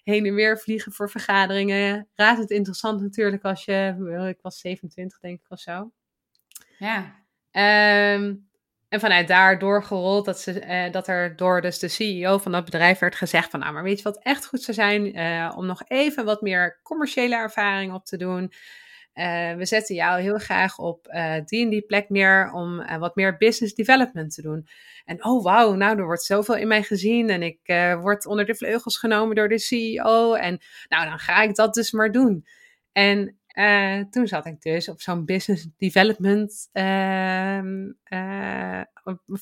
[0.08, 2.08] heen en weer vliegen voor vergaderingen.
[2.14, 3.96] Raad het interessant natuurlijk als je,
[4.28, 5.90] ik was 27 denk ik of zo.
[6.78, 6.98] Ja.
[8.14, 8.48] Um,
[8.88, 12.64] en vanuit daar doorgerold dat, ze, uh, dat er door dus de CEO van dat
[12.64, 15.18] bedrijf werd gezegd van, nou maar weet je wat echt goed zou zijn?
[15.18, 18.52] Uh, om nog even wat meer commerciële ervaring op te doen.
[19.18, 21.04] Uh, we zetten jou heel graag op
[21.44, 24.66] die en die plek neer om wat meer business development te doen.
[25.04, 27.58] En oh wauw, nou er wordt zoveel in mij gezien en ik
[28.00, 30.34] word onder de vleugels genomen door de CEO.
[30.34, 32.44] En nou dan ga ik dat dus maar doen.
[32.92, 33.38] En
[34.10, 37.60] toen zat ik dus op zo'n business development uh,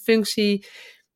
[0.02, 0.66] functie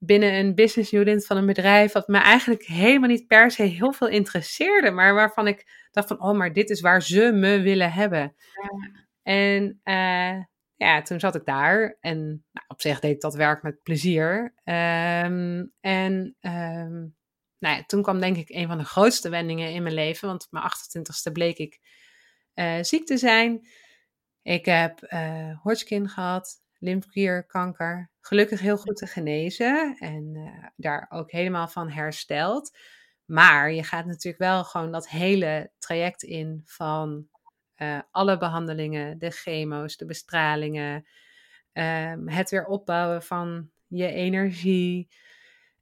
[0.02, 3.92] binnen een business unit van een bedrijf, wat me eigenlijk helemaal niet per se heel
[3.92, 7.92] veel interesseerde, maar waarvan ik dacht van, oh, maar dit is waar ze me willen
[7.92, 8.34] hebben.
[8.52, 9.08] Ja.
[9.22, 12.18] En uh, ja, toen zat ik daar en
[12.52, 14.54] nou, op zich deed ik dat werk met plezier.
[14.64, 17.16] Um, en um,
[17.58, 20.44] nou ja, toen kwam denk ik een van de grootste wendingen in mijn leven, want
[20.44, 21.80] op mijn 28ste bleek ik
[22.54, 23.68] uh, ziek te zijn.
[24.42, 28.10] Ik heb uh, Hodgkin gehad, lymfeklierkanker.
[28.20, 32.78] Gelukkig heel goed te genezen en uh, daar ook helemaal van hersteld.
[33.24, 37.28] Maar je gaat natuurlijk wel gewoon dat hele traject in van
[37.76, 41.06] uh, alle behandelingen, de chemo's, de bestralingen,
[41.72, 45.08] um, het weer opbouwen van je energie.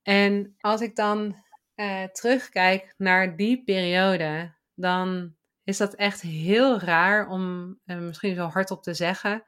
[0.02, 1.44] En als ik dan
[1.76, 8.46] uh, terugkijk naar die periode, dan is dat echt heel raar om uh, misschien zo
[8.46, 9.44] hardop te zeggen.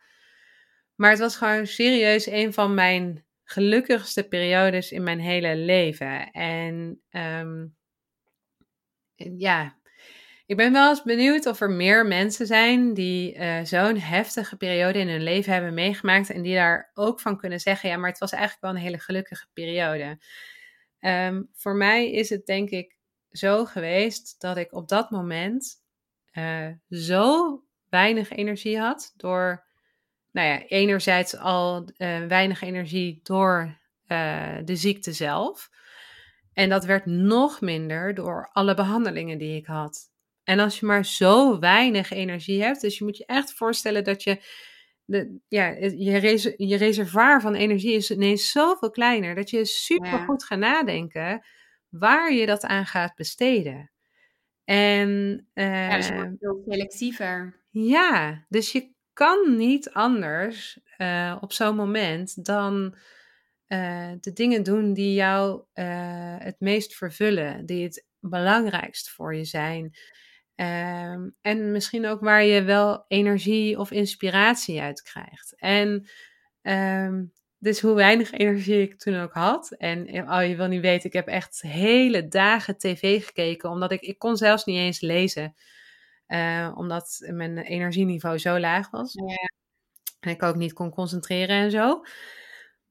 [1.00, 6.30] Maar het was gewoon serieus een van mijn gelukkigste periodes in mijn hele leven.
[6.30, 7.76] En um,
[9.14, 9.78] ja,
[10.46, 14.98] ik ben wel eens benieuwd of er meer mensen zijn die uh, zo'n heftige periode
[14.98, 18.18] in hun leven hebben meegemaakt en die daar ook van kunnen zeggen, ja, maar het
[18.18, 20.18] was eigenlijk wel een hele gelukkige periode.
[21.00, 22.96] Um, voor mij is het denk ik
[23.30, 25.82] zo geweest dat ik op dat moment
[26.32, 29.68] uh, zo weinig energie had door,
[30.32, 33.78] nou ja, enerzijds al uh, weinig energie door
[34.64, 35.70] de ziekte zelf.
[36.52, 40.10] En dat werd nog minder door alle behandelingen die ik had.
[40.44, 44.22] En als je maar zo weinig energie hebt, dus je moet je echt voorstellen dat
[44.22, 44.42] je,
[45.04, 50.44] de, ja, je, je reservoir van energie is ineens zoveel kleiner, dat je super goed
[50.44, 51.44] gaat nadenken
[51.88, 53.90] waar je dat aan gaat besteden.
[54.64, 55.08] En,
[55.54, 57.60] uh, ja, dus veel selectiever.
[57.70, 62.94] Ja, dus je kan niet anders uh, op zo'n moment dan
[63.68, 65.62] uh, de dingen doen die jou
[66.38, 69.96] het meest vervullen, die het belangrijkst voor je zijn.
[70.54, 75.54] Um, en misschien ook waar je wel energie of inspiratie uit krijgt.
[75.56, 76.08] En
[76.62, 79.70] um, dus hoe weinig energie ik toen ook had.
[79.70, 84.00] En oh, je wil niet weten, ik heb echt hele dagen tv gekeken, omdat ik,
[84.00, 85.54] ik kon zelfs niet eens lezen.
[86.32, 89.12] Uh, omdat mijn energieniveau zo laag was.
[89.12, 89.50] Ja.
[90.20, 92.02] En ik ook niet kon concentreren en zo.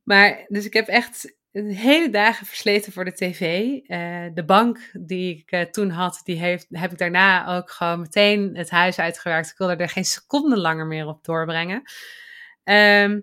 [0.04, 3.42] Maar dus ik heb echt hele dagen versleten voor de tv.
[3.42, 8.00] Uh, de bank die ik uh, toen had, die heeft, heb ik daarna ook gewoon
[8.00, 9.50] meteen het huis uitgewerkt.
[9.50, 11.82] Ik wilde er geen seconde langer meer op doorbrengen.
[12.64, 13.20] Um,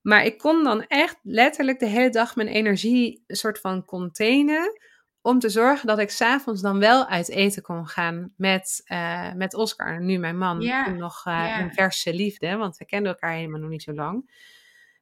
[0.00, 4.80] maar ik kon dan echt letterlijk de hele dag mijn energie een soort van containen.
[5.22, 9.54] Om te zorgen dat ik s'avonds dan wel uit eten kon gaan met, uh, met
[9.54, 10.02] Oscar.
[10.02, 10.60] Nu mijn man.
[10.84, 14.30] Toen nog een verse liefde, want we kenden elkaar helemaal nog niet zo lang.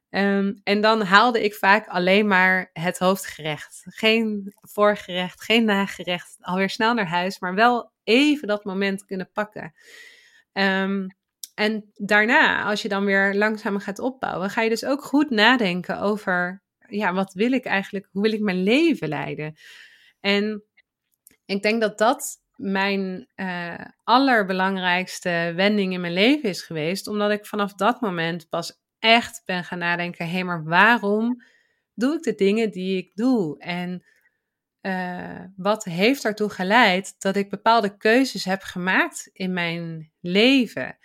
[0.09, 3.83] Um, en dan haalde ik vaak alleen maar het hoofdgerecht.
[3.83, 6.37] Geen voorgerecht, geen nagerecht.
[6.39, 9.73] Alweer snel naar huis, maar wel even dat moment kunnen pakken.
[10.53, 11.07] Um,
[11.55, 15.99] en daarna, als je dan weer langzaam gaat opbouwen, ga je dus ook goed nadenken
[15.99, 19.55] over, ja, wat wil ik eigenlijk, hoe wil ik mijn leven leiden?
[20.27, 20.63] En
[21.45, 27.45] ik denk dat dat mijn uh, allerbelangrijkste wending in mijn leven is geweest, omdat ik
[27.45, 31.43] vanaf dat moment pas echt ben gaan nadenken: hé, hey, maar waarom
[31.93, 33.59] doe ik de dingen die ik doe?
[33.59, 34.05] En
[34.81, 40.97] uh, wat heeft ertoe geleid dat ik bepaalde keuzes heb gemaakt in mijn leven?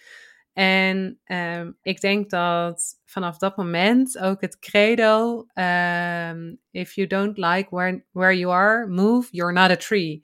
[0.53, 7.39] En um, ik denk dat vanaf dat moment ook het credo: um, If you don't
[7.39, 10.21] like where, where you are, move, you're not a tree.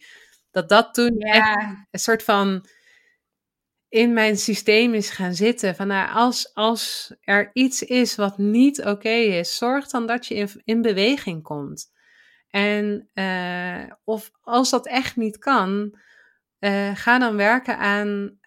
[0.51, 1.37] Dat dat toen yeah.
[1.37, 2.67] echt een soort van
[3.89, 5.75] in mijn systeem is gaan zitten.
[5.75, 10.35] Van nou, als, als er iets is wat niet oké is, zorg dan dat je
[10.35, 11.91] in, in beweging komt.
[12.49, 15.99] En uh, of als dat echt niet kan,
[16.61, 18.39] uh, ga dan werken aan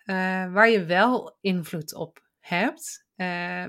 [0.51, 3.05] waar je wel invloed op hebt.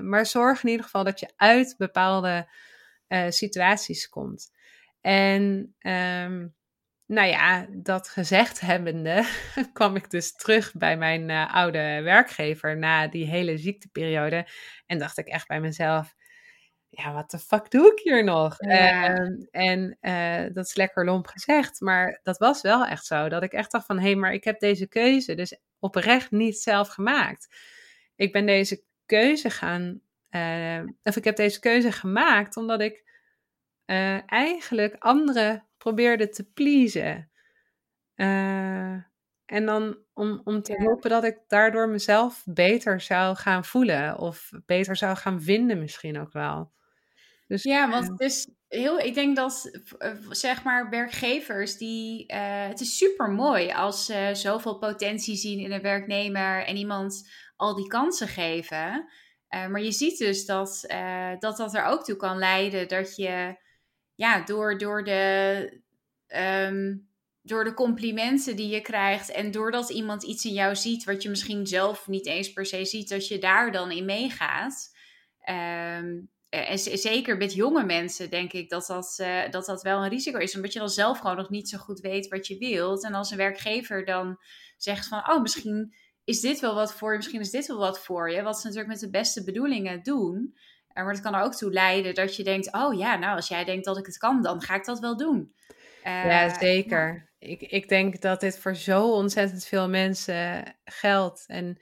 [0.01, 2.47] maar zorg in ieder geval dat je uit bepaalde
[3.29, 4.51] situaties komt.
[5.01, 6.55] En um,
[7.05, 9.25] nou ja, dat gezegd hebbende,
[9.73, 14.47] kwam ik dus terug bij mijn uh, oude werkgever na die hele ziekteperiode.
[14.85, 16.15] En dacht ik echt bij mezelf,
[16.89, 18.55] ja, wat de fuck doe ik hier nog?
[18.57, 19.19] Ja.
[19.19, 23.29] Uh, en uh, dat is lekker lomp gezegd, maar dat was wel echt zo.
[23.29, 26.57] Dat ik echt dacht van, hé, hey, maar ik heb deze keuze dus oprecht niet
[26.57, 27.55] zelf gemaakt.
[28.15, 33.01] Ik ben deze keuze gaan, eh, of ik heb deze keuze gemaakt omdat ik
[34.25, 37.31] eigenlijk anderen probeerde te pleasen.
[38.15, 38.93] Uh,
[39.45, 40.83] en dan om, om te ja.
[40.83, 44.17] hopen dat ik daardoor mezelf beter zou gaan voelen.
[44.17, 46.71] Of beter zou gaan vinden misschien ook wel.
[47.47, 52.67] Dus, ja, want het is heel, ik denk dat eh, zeg maar werkgevers die, uh,
[52.67, 57.75] het is super mooi als ze zoveel potentie zien in een werknemer en iemand al
[57.75, 59.09] die kansen geven.
[59.49, 60.85] Uh, maar je ziet dus dat,
[61.39, 63.55] dat dat er ook toe kan leiden dat je
[64.15, 65.81] ja, door, door, de,
[66.67, 67.09] um,
[67.41, 71.29] door de complimenten die je krijgt en doordat iemand iets in jou ziet wat je
[71.29, 74.91] misschien zelf niet eens per se ziet, dat je daar dan in meegaat.
[75.49, 80.09] Um, en zeker met jonge mensen denk ik dat dat, uh, dat dat wel een
[80.09, 83.03] risico is, omdat je dan zelf gewoon nog niet zo goed weet wat je wilt.
[83.03, 84.37] En als een werkgever dan
[84.77, 87.99] zegt van, oh, misschien is dit wel wat voor je, misschien is dit wel wat
[87.99, 90.55] voor je, wat ze natuurlijk met de beste bedoelingen doen.
[90.93, 93.63] Maar het kan er ook toe leiden dat je denkt: oh ja, nou, als jij
[93.63, 95.53] denkt dat ik het kan, dan ga ik dat wel doen.
[96.03, 97.31] Uh, ja, zeker.
[97.39, 101.43] Ik, ik denk dat dit voor zo ontzettend veel mensen geldt.
[101.47, 101.77] En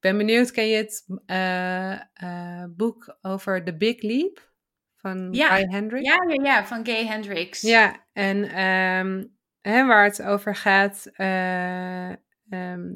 [0.00, 4.52] ben benieuwd, ken je het uh, uh, boek over The Big Leap
[4.96, 5.56] van ja.
[5.56, 6.06] Guy Hendricks?
[6.06, 7.60] Ja, ja, ja, van Gay Hendricks.
[7.60, 12.14] Ja, en um, hè, waar het over gaat ehm,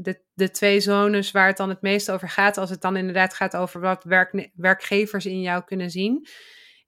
[0.03, 3.35] de, de twee zones waar het dan het meest over gaat, als het dan inderdaad
[3.35, 6.27] gaat over wat werk, werkgevers in jou kunnen zien,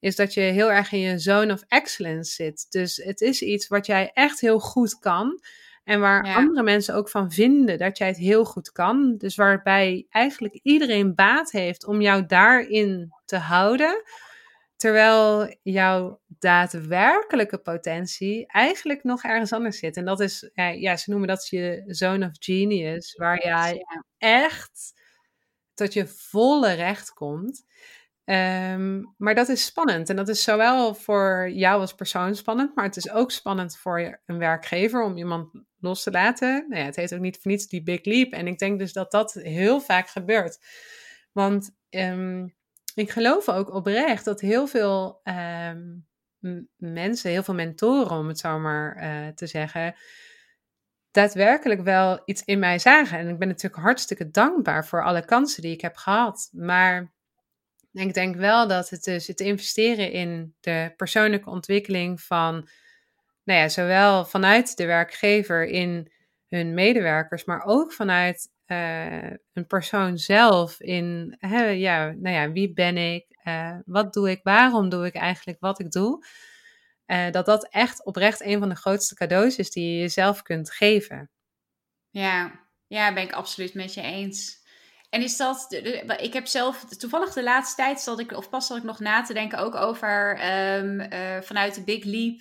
[0.00, 2.66] is dat je heel erg in je zone of excellence zit.
[2.68, 5.40] Dus het is iets wat jij echt heel goed kan.
[5.84, 9.16] En waar andere mensen ook van vinden dat jij het heel goed kan.
[9.16, 14.02] Dus waarbij eigenlijk iedereen baat heeft om jou daarin te houden.
[14.76, 19.96] Terwijl jouw daadwerkelijke potentie eigenlijk nog ergens anders zit.
[19.96, 23.84] En dat is, ja, ze noemen dat je zone of genius, waar jij
[24.18, 25.02] echt
[25.74, 27.64] tot je volle recht komt.
[28.24, 30.08] Ehm, maar dat is spannend.
[30.08, 34.20] En dat is zowel voor jou als persoon spannend, maar het is ook spannend voor
[34.26, 36.66] een werkgever om iemand los te laten.
[36.68, 38.32] Nou ja, het heet ook niet voor niets die big leap.
[38.32, 40.58] En ik denk dus dat dat heel vaak gebeurt.
[41.32, 42.46] Want ehm,
[42.94, 45.82] ik geloof ook oprecht dat heel veel ehm,
[46.76, 49.94] mensen, heel veel mentoren, om het zo maar uh, te zeggen,
[51.10, 53.18] daadwerkelijk wel iets in mij zagen.
[53.18, 56.48] En ik ben natuurlijk hartstikke dankbaar voor alle kansen die ik heb gehad.
[56.52, 57.13] Maar
[57.94, 62.68] ik denk wel dat het dus het investeren in de persoonlijke ontwikkeling van,
[63.44, 66.12] nou ja, zowel vanuit de werkgever in
[66.48, 72.72] hun medewerkers, maar ook vanuit uh, een persoon zelf in, hè, ja, nou ja, wie
[72.72, 76.26] ben ik, uh, wat doe ik, waarom doe ik eigenlijk wat ik doe,
[77.06, 80.70] uh, dat dat echt oprecht een van de grootste cadeaus is die je jezelf kunt
[80.70, 81.30] geven.
[82.10, 84.63] Ja, ja, ben ik absoluut met je eens.
[85.14, 85.72] En is dat,
[86.20, 89.22] ik heb zelf toevallig de laatste tijd, zat ik, of pas zat ik nog na
[89.22, 90.40] te denken ook over
[90.76, 91.08] um,
[91.42, 92.40] vanuit de Big Leap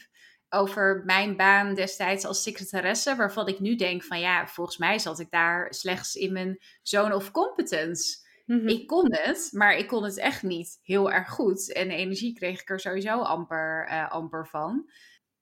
[0.50, 5.20] over mijn baan destijds als secretaresse, waarvan ik nu denk van ja, volgens mij zat
[5.20, 8.18] ik daar slechts in mijn zone of competence.
[8.46, 8.68] Mhm.
[8.68, 11.72] Ik kon het, maar ik kon het echt niet heel erg goed.
[11.74, 14.90] En de energie kreeg ik er sowieso amper, uh, amper van.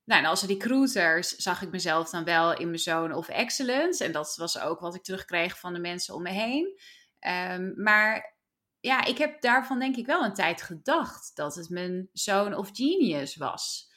[0.03, 3.27] Nou, en als er die cruisers zag ik mezelf dan wel in mijn zone of
[3.27, 4.03] excellence.
[4.03, 6.79] En dat was ook wat ik terugkreeg van de mensen om me heen.
[7.27, 8.37] Um, maar
[8.79, 12.69] ja, ik heb daarvan denk ik wel een tijd gedacht dat het mijn zone of
[12.73, 13.89] genius was.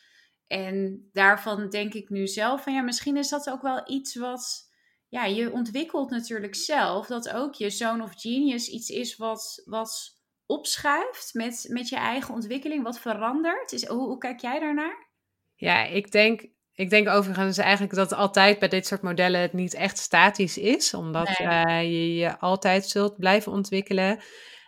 [0.46, 4.72] En daarvan denk ik nu zelf van ja, misschien is dat ook wel iets wat,
[5.08, 10.22] ja, je ontwikkelt natuurlijk zelf dat ook je zone of genius iets is wat, wat
[10.46, 13.72] opschuift met, met je eigen ontwikkeling, wat verandert.
[13.72, 15.06] Is, hoe, hoe kijk jij daarnaar?
[15.54, 19.74] Ja, ik denk, ik denk overigens eigenlijk dat altijd bij dit soort modellen het niet
[19.74, 24.22] echt statisch is, omdat uh, je je altijd zult blijven ontwikkelen.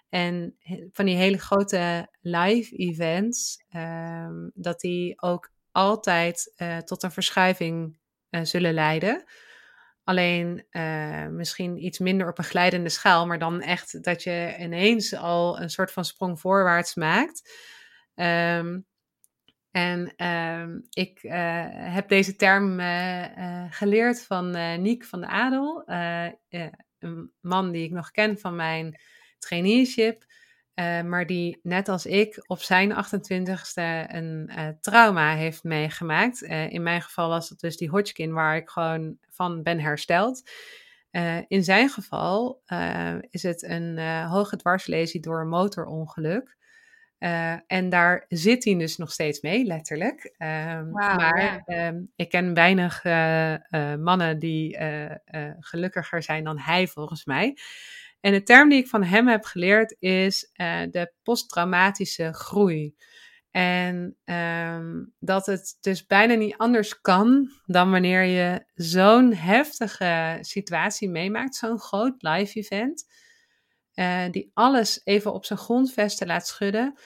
[0.08, 0.56] En
[0.92, 7.98] van die hele grote live events, um, dat die ook altijd uh, tot een verschuiving
[8.30, 9.24] uh, zullen leiden.
[10.04, 15.14] Alleen uh, misschien iets minder op een glijdende schaal, maar dan echt dat je ineens
[15.14, 17.50] al een soort van sprong voorwaarts maakt.
[18.14, 18.86] Um,
[19.76, 21.18] en um, ik
[21.90, 22.80] heb deze term
[23.70, 24.50] geleerd van
[24.82, 25.82] Niek van de Adel,
[26.98, 29.00] een man die ik nog ken van mijn
[29.38, 30.24] traineeship.
[31.04, 36.42] Maar die net als ik op zijn 28ste een trauma heeft meegemaakt.
[36.42, 40.50] In mijn geval was het dus die Hodgkin waar ik gewoon van ben hersteld.
[41.48, 42.62] in zijn geval
[43.30, 46.56] is het een hoge dwarslesie door een motorongeluk.
[47.66, 50.35] En daar zit hij dus nog steeds mee, letterlijk.
[50.38, 51.94] Wow, maar yeah.
[52.16, 53.05] ik ken weinig
[53.98, 54.79] mannen die
[55.61, 57.59] gelukkiger zijn dan hij, volgens mij.
[58.20, 60.50] En de term die ik van hem heb geleerd is
[60.90, 62.94] de posttraumatische groei.
[63.50, 71.09] En um, dat het dus bijna niet anders kan dan wanneer je zo'n heftige situatie
[71.09, 73.05] meemaakt, zo'n groot live event,
[73.96, 76.98] uh, die alles even op zijn grondvesten laat schudden,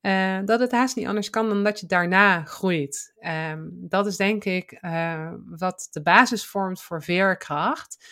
[0.00, 3.14] uh, dat het haast niet anders kan dan dat je daarna groeit.
[3.50, 4.78] Um, dat is denk ik
[5.46, 8.06] wat de basis vormt voor veerkracht.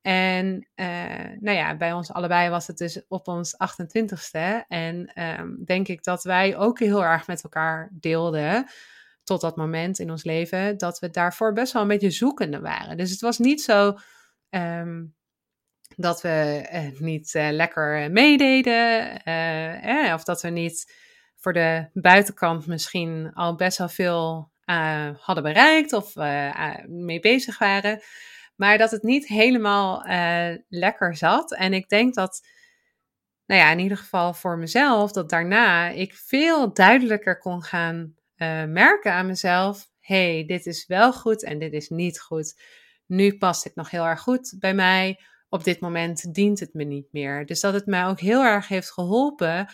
[0.00, 0.68] En
[1.40, 4.66] nou ja, bij ons allebei was het dus op ons 28ste.
[4.68, 8.66] En um, denk ik dat wij ook heel erg met elkaar deelden.
[9.22, 10.78] Tot dat moment in ons leven.
[10.78, 12.96] Dat we daarvoor best wel een beetje zoekende waren.
[12.96, 13.98] Dus het was niet zo
[14.50, 15.14] um,
[15.96, 19.22] dat we uh, niet uh, lekker meededen.
[19.22, 20.94] eh, of dat we niet
[21.36, 24.52] voor de buitenkant misschien al best wel veel
[25.18, 25.92] hadden bereikt.
[25.92, 26.14] Of
[26.86, 28.02] mee bezig waren.
[28.56, 30.04] Maar dat het niet helemaal
[30.68, 31.54] lekker zat.
[31.54, 32.46] En ik denk dat,
[33.46, 38.14] nou ja, in ieder geval voor mezelf, dat daarna ik veel duidelijker kon gaan
[38.66, 42.60] merken aan mezelf: hey, dit is wel goed en dit is niet goed.
[43.06, 45.18] Nu past het nog heel erg goed bij mij.
[45.54, 47.46] Op dit moment dient het me niet meer.
[47.46, 49.68] Dus dat het mij ook heel erg heeft geholpen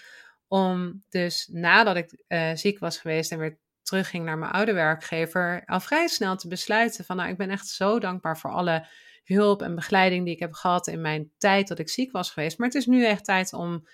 [0.49, 5.63] om dus nadat ik uh, ziek was geweest en weer terugging naar mijn oude werkgever,
[5.67, 8.87] al vrij snel te besluiten van nou, ik ben echt zo dankbaar voor alle
[9.25, 12.59] hulp en begeleiding die ik heb gehad in mijn tijd dat ik ziek was geweest.
[12.59, 13.87] Maar het is nu echt tijd om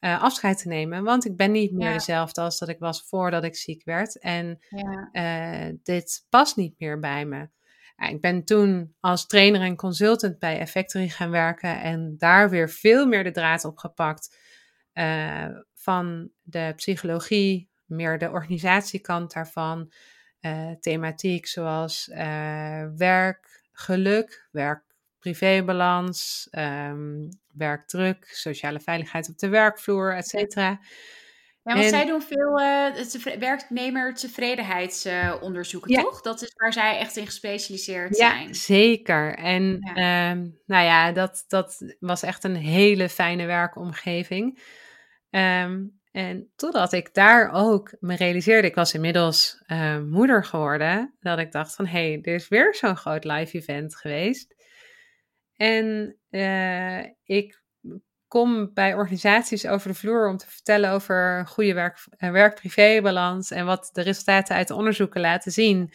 [0.00, 1.04] uh, afscheid te nemen.
[1.04, 4.18] Want ik ben niet meer dezelfde als dat ik was voordat ik ziek werd.
[4.18, 5.68] En ja.
[5.68, 7.48] uh, dit past niet meer bij me.
[8.06, 11.80] Ik ben toen als trainer en consultant bij Effectory gaan werken.
[11.80, 14.36] En daar weer veel meer de draad op gepakt.
[14.94, 19.92] Uh, van de psychologie, meer de organisatiekant daarvan.
[20.80, 22.06] thematiek zoals
[22.96, 24.82] werk, geluk, werk
[25.18, 30.80] privébalans, um, werkdruk, sociale veiligheid op de werkvloer, et cetera.
[31.68, 32.86] Ja, want zij doen veel uh,
[33.38, 36.20] werknemertevredenheidsonderzoeken, uh, toch?
[36.20, 38.46] Dat is waar zij echt in gespecialiseerd zijn.
[38.46, 39.34] Ja, zeker.
[39.34, 40.30] En ja.
[40.30, 44.62] Um, nou ja, dat, dat was echt een hele fijne werkomgeving.
[45.30, 51.38] Um, en totdat ik daar ook me realiseerde, ik was inmiddels uh, moeder geworden, dat
[51.38, 54.54] ik dacht van, hé, hey, er is weer zo'n groot live event geweest.
[55.56, 57.57] En uh, ik
[58.28, 63.66] kom bij organisaties over de vloer om te vertellen over goede werk, uh, werk-privé-balans en
[63.66, 65.92] wat de resultaten uit de onderzoeken laten zien.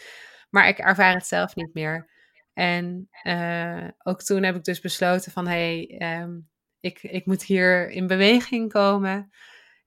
[0.50, 2.10] Maar ik ervaar het zelf niet meer.
[2.54, 7.44] En uh, ook toen heb ik dus besloten van hé, hey, um, ik, ik moet
[7.44, 9.32] hier in beweging komen.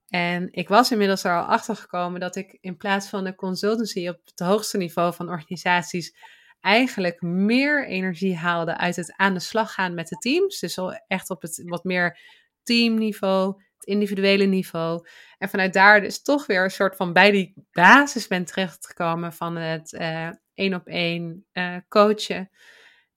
[0.07, 4.07] En ik was inmiddels er al achter gekomen dat ik in plaats van de consultancy
[4.07, 6.15] op het hoogste niveau van organisaties
[6.61, 10.59] eigenlijk meer energie haalde uit het aan de slag gaan met de teams.
[10.59, 12.19] Dus echt op het wat meer
[12.63, 15.07] teamniveau, het individuele niveau.
[15.37, 19.55] En vanuit daar dus toch weer een soort van bij die basis ben terechtgekomen van
[19.55, 22.49] het uh, één op één uh, coachen.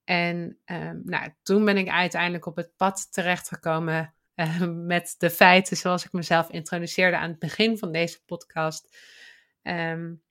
[0.04, 5.76] En um, nou, toen ben ik uiteindelijk op het pad terechtgekomen uh, met de feiten
[5.76, 8.96] zoals ik mezelf introduceerde aan het begin van deze podcast.
[9.62, 10.22] Um,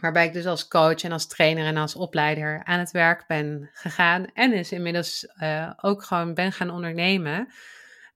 [0.00, 3.70] Waarbij ik dus als coach en als trainer en als opleider aan het werk ben
[3.72, 4.26] gegaan.
[4.32, 7.52] En dus inmiddels uh, ook gewoon ben gaan ondernemen.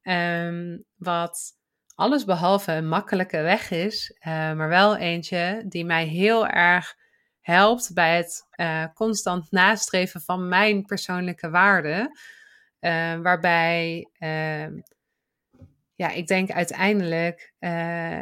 [0.02, 1.52] Um, wat
[1.94, 4.16] alles behalve een makkelijke weg is.
[4.18, 6.94] Uh, maar wel eentje die mij heel erg
[7.40, 12.18] helpt bij het uh, constant nastreven van mijn persoonlijke waarden.
[13.22, 14.80] waarbij ehm,
[15.94, 17.52] ja, ik denk uiteindelijk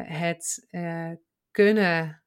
[0.07, 0.67] het
[1.51, 2.20] kunnen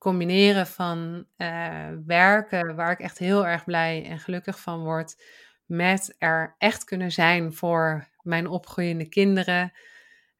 [0.00, 5.22] combineren van uh, werken, waar ik echt heel erg blij en gelukkig van word,
[5.64, 9.72] met er echt kunnen zijn voor mijn opgroeiende kinderen.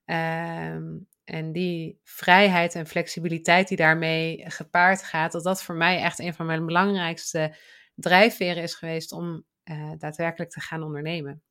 [0.05, 6.19] Um, en die vrijheid en flexibiliteit die daarmee gepaard gaat, dat dat voor mij echt
[6.19, 7.57] een van mijn belangrijkste
[7.95, 11.43] drijfveren is geweest om uh, daadwerkelijk te gaan ondernemen.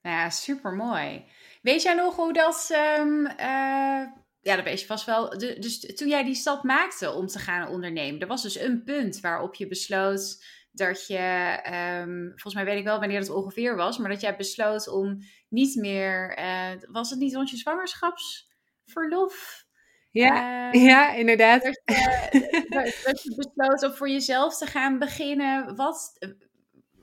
[0.00, 1.24] Ja, super mooi.
[1.62, 4.06] Weet jij nog hoe dat um, uh,
[4.40, 5.38] ja, dat weet je vast wel.
[5.38, 9.20] dus toen jij die stap maakte om te gaan ondernemen, er was dus een punt
[9.20, 11.58] waarop je besloot dat je,
[12.02, 15.18] um, volgens mij weet ik wel wanneer het ongeveer was, maar dat jij besloot om
[15.48, 19.64] niet meer, uh, was het niet rond je zwangerschapsverlof?
[20.10, 21.62] Ja, uh, ja inderdaad.
[21.62, 25.76] Dat je, dat je besloot om voor jezelf te gaan beginnen.
[25.76, 26.18] Wat,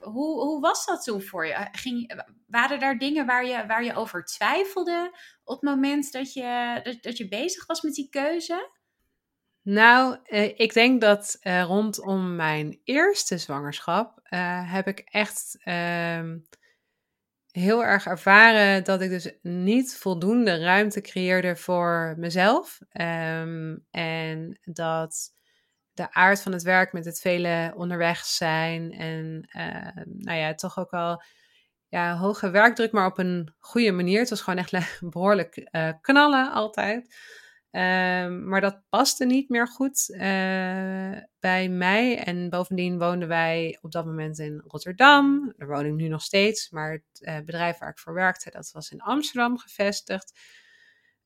[0.00, 1.68] hoe, hoe was dat toen voor je?
[1.72, 6.80] Ging, waren daar dingen waar je, waar je over twijfelde op het moment dat je,
[6.82, 8.76] dat, dat je bezig was met die keuze?
[9.62, 16.38] Nou, eh, ik denk dat eh, rondom mijn eerste zwangerschap uh, heb ik echt ehm,
[17.50, 22.78] heel erg ervaren dat ik dus niet voldoende ruimte creëerde voor mezelf.
[22.92, 25.36] Um, en dat
[25.98, 30.78] de aard van het werk met het vele onderweg zijn en ehm, nou ja, toch
[30.78, 31.22] ook wel
[31.88, 34.18] ja, hoge werkdruk, maar op een goede manier.
[34.18, 37.14] Het was gewoon echt behoorlijk uh, knallen altijd.
[37.70, 40.20] Um, maar dat paste niet meer goed uh,
[41.40, 42.18] bij mij.
[42.18, 45.52] En bovendien woonden wij op dat moment in Rotterdam.
[45.56, 46.70] Daar woon ik nu nog steeds.
[46.70, 50.40] Maar het uh, bedrijf waar ik voor werkte, dat was in Amsterdam gevestigd.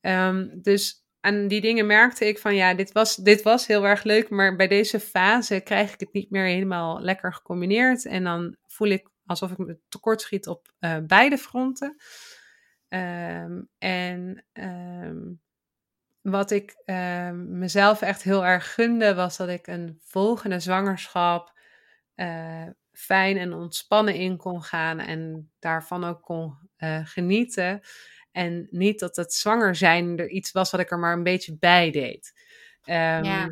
[0.00, 4.02] Um, dus aan die dingen merkte ik van ja, dit was, dit was heel erg
[4.02, 4.30] leuk.
[4.30, 8.06] Maar bij deze fase krijg ik het niet meer helemaal lekker gecombineerd.
[8.06, 11.96] En dan voel ik alsof ik me tekort schiet op uh, beide fronten.
[12.88, 15.40] Um, en um,
[16.20, 21.58] wat ik um, mezelf echt heel erg gunde, was dat ik een volgende zwangerschap
[22.16, 27.80] uh, fijn en ontspannen in kon gaan en daarvan ook kon uh, genieten.
[28.32, 31.56] En niet dat het zwanger zijn er iets was wat ik er maar een beetje
[31.58, 32.32] bij deed.
[32.84, 33.48] ja.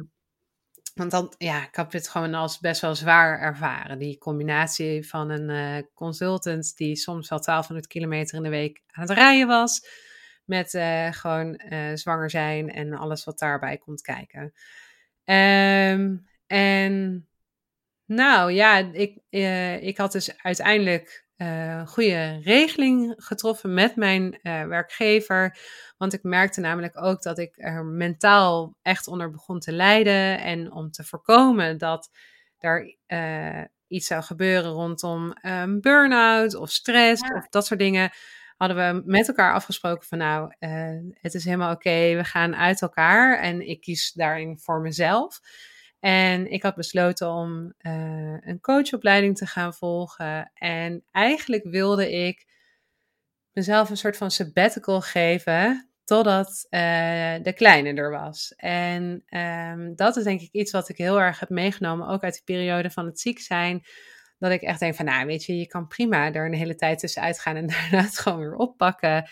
[0.94, 3.98] Want dan, ja, ik heb het gewoon als best wel zwaar ervaren.
[3.98, 9.02] Die combinatie van een uh, consultant die soms wel 1200 kilometer in de week aan
[9.02, 9.86] het rijden was.
[10.44, 14.42] Met uh, gewoon uh, zwanger zijn en alles wat daarbij komt kijken.
[15.24, 17.28] Um, en
[18.06, 19.18] Nou ja, ik,
[19.82, 25.58] ik had dus uiteindelijk uh, goede regeling getroffen met mijn uh, werkgever.
[25.96, 30.40] Want ik merkte namelijk ook dat ik er mentaal echt onder begon te lijden.
[30.40, 32.10] En om te voorkomen dat
[32.58, 32.96] er
[33.86, 38.10] iets zou gebeuren rondom um, burn-out of stress of dat soort dingen,
[38.56, 40.54] hadden we met elkaar afgesproken van nou,
[41.20, 45.40] het is helemaal oké, we gaan uit elkaar en ik kies daarin voor mezelf.
[46.00, 50.50] En ik had besloten om uh, een coachopleiding te gaan volgen.
[50.54, 52.46] En eigenlijk wilde ik
[53.52, 56.80] mezelf een soort van sabbatical geven totdat uh,
[57.42, 58.52] de kleine er was.
[58.56, 62.34] En um, dat is denk ik iets wat ik heel erg heb meegenomen, ook uit
[62.34, 63.82] de periode van het ziek zijn.
[64.38, 66.98] Dat ik echt denk van, nou weet je, je kan prima er een hele tijd
[66.98, 69.30] tussenuit gaan en daarna het gewoon weer oppakken.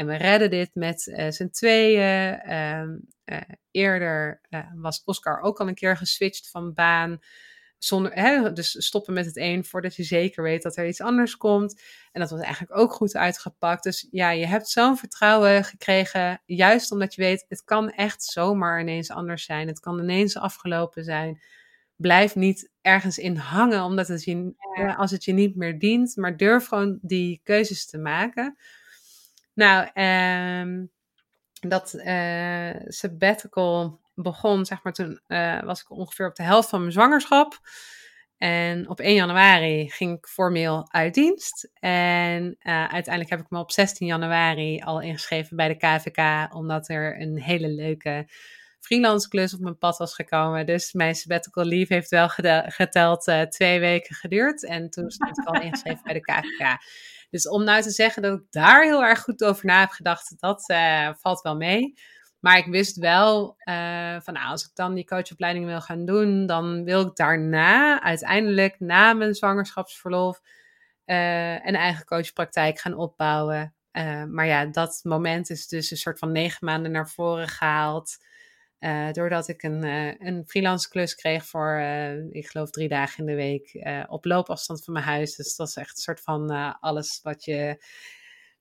[0.00, 2.52] En we redden dit met uh, z'n tweeën.
[2.54, 3.40] Um, uh,
[3.70, 7.18] eerder uh, was Oscar ook al een keer geswitcht van baan.
[7.78, 11.36] Zonder, hè, dus stoppen met het een voordat je zeker weet dat er iets anders
[11.36, 11.82] komt.
[12.12, 13.82] En dat was eigenlijk ook goed uitgepakt.
[13.82, 16.42] Dus ja, je hebt zo'n vertrouwen gekregen.
[16.44, 19.68] Juist omdat je weet, het kan echt zomaar ineens anders zijn.
[19.68, 21.42] Het kan ineens afgelopen zijn.
[21.96, 24.54] Blijf niet ergens in hangen omdat het je,
[24.96, 26.16] als het je niet meer dient.
[26.16, 28.56] Maar durf gewoon die keuzes te maken.
[29.60, 30.90] Nou, um,
[31.60, 36.80] dat uh, sabbatical begon, zeg maar, toen uh, was ik ongeveer op de helft van
[36.80, 37.58] mijn zwangerschap.
[38.36, 41.70] En op 1 januari ging ik formeel uit dienst.
[41.74, 46.88] En uh, uiteindelijk heb ik me op 16 januari al ingeschreven bij de KVK, omdat
[46.88, 48.28] er een hele leuke
[48.80, 50.66] freelance klus op mijn pad was gekomen.
[50.66, 52.28] Dus mijn sabbatical leave heeft wel
[52.66, 54.64] geteld twee weken geduurd.
[54.64, 56.78] En toen stond ik al ingeschreven bij de KVK.
[57.30, 60.34] Dus om nou te zeggen dat ik daar heel erg goed over na heb gedacht,
[60.38, 61.94] dat uh, valt wel mee.
[62.40, 66.46] Maar ik wist wel uh, van nou, als ik dan die coachopleiding wil gaan doen,
[66.46, 70.40] dan wil ik daarna uiteindelijk na mijn zwangerschapsverlof
[71.06, 73.74] uh, een eigen coachpraktijk gaan opbouwen.
[74.28, 78.16] maar ja, dat moment is dus een soort van negen maanden naar voren gehaald.
[78.80, 83.18] Uh, doordat ik een, uh, een freelance klus kreeg voor, uh, ik geloof, drie dagen
[83.18, 85.36] in de week op loopafstand van mijn huis.
[85.36, 86.50] Dus dat is echt een soort van
[86.80, 87.84] alles wat je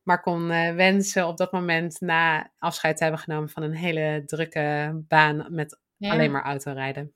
[0.03, 4.91] maar kon wensen op dat moment na afscheid te hebben genomen van een hele drukke
[5.07, 6.11] baan met ja.
[6.11, 7.13] alleen maar autorijden.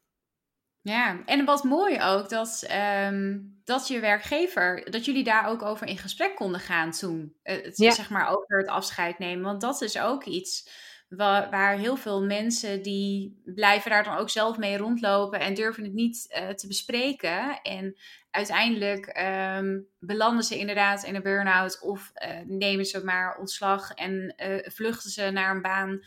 [0.82, 2.68] Ja, en wat mooi ook dat,
[3.08, 7.36] um, dat je werkgever, dat jullie daar ook over in gesprek konden gaan toen.
[7.44, 7.92] Het, ja.
[7.92, 9.44] Zeg maar over het afscheid nemen.
[9.44, 10.70] Want dat is ook iets
[11.16, 15.84] waar, waar, heel veel mensen die blijven daar dan ook zelf mee rondlopen en durven
[15.84, 17.62] het niet uh, te bespreken.
[17.62, 17.98] En
[18.32, 19.22] uiteindelijk
[19.58, 24.70] um, belanden ze inderdaad in een burn-out of uh, nemen ze maar ontslag en uh,
[24.70, 26.04] vluchten ze naar een baan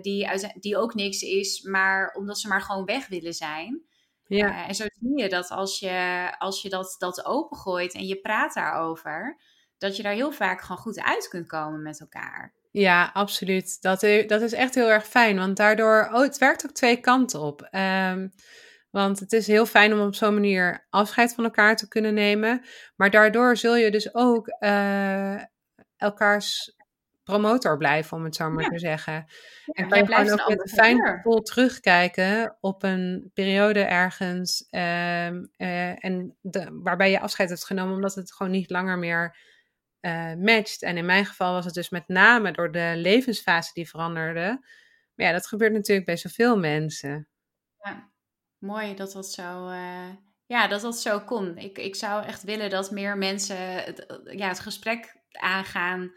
[0.00, 3.82] die, die ook niks is, maar omdat ze maar gewoon weg willen zijn.
[4.26, 4.66] Ja.
[4.66, 8.54] en zo zie je dat als je, als je dat, dat opengooit en je praat
[8.54, 9.40] daarover,
[9.78, 12.54] dat je daar heel vaak gewoon goed uit kunt komen met elkaar.
[12.70, 13.80] Ja, absoluut.
[13.80, 17.40] Dat, dat is echt heel erg fijn, want daardoor, oh, het werkt ook twee kanten
[17.40, 17.68] op.
[17.70, 18.32] Um,
[18.90, 22.64] want het is heel fijn om op zo'n manier afscheid van elkaar te kunnen nemen.
[22.96, 25.40] Maar daardoor zul je dus ook uh,
[25.96, 26.76] elkaars
[27.22, 28.68] promotor blijven, om het zo maar ja.
[28.68, 29.12] te zeggen.
[29.12, 29.24] Ja,
[29.72, 34.66] en kan je gewoon ook met een fijn gevoel terugkijken op een periode ergens.
[34.70, 39.36] Um, uh, en de, waarbij je afscheid hebt genomen, omdat het gewoon niet langer meer
[40.00, 40.82] uh, matcht.
[40.82, 44.64] En in mijn geval was het dus met name door de levensfase die veranderde.
[45.14, 47.28] Maar ja, dat gebeurt natuurlijk bij zoveel mensen.
[47.82, 48.10] Ja,
[48.58, 50.08] mooi dat dat zo, uh,
[50.46, 51.58] ja, dat dat zo kon.
[51.58, 56.12] Ik, ik zou echt willen dat meer mensen het, ja, het gesprek aangaan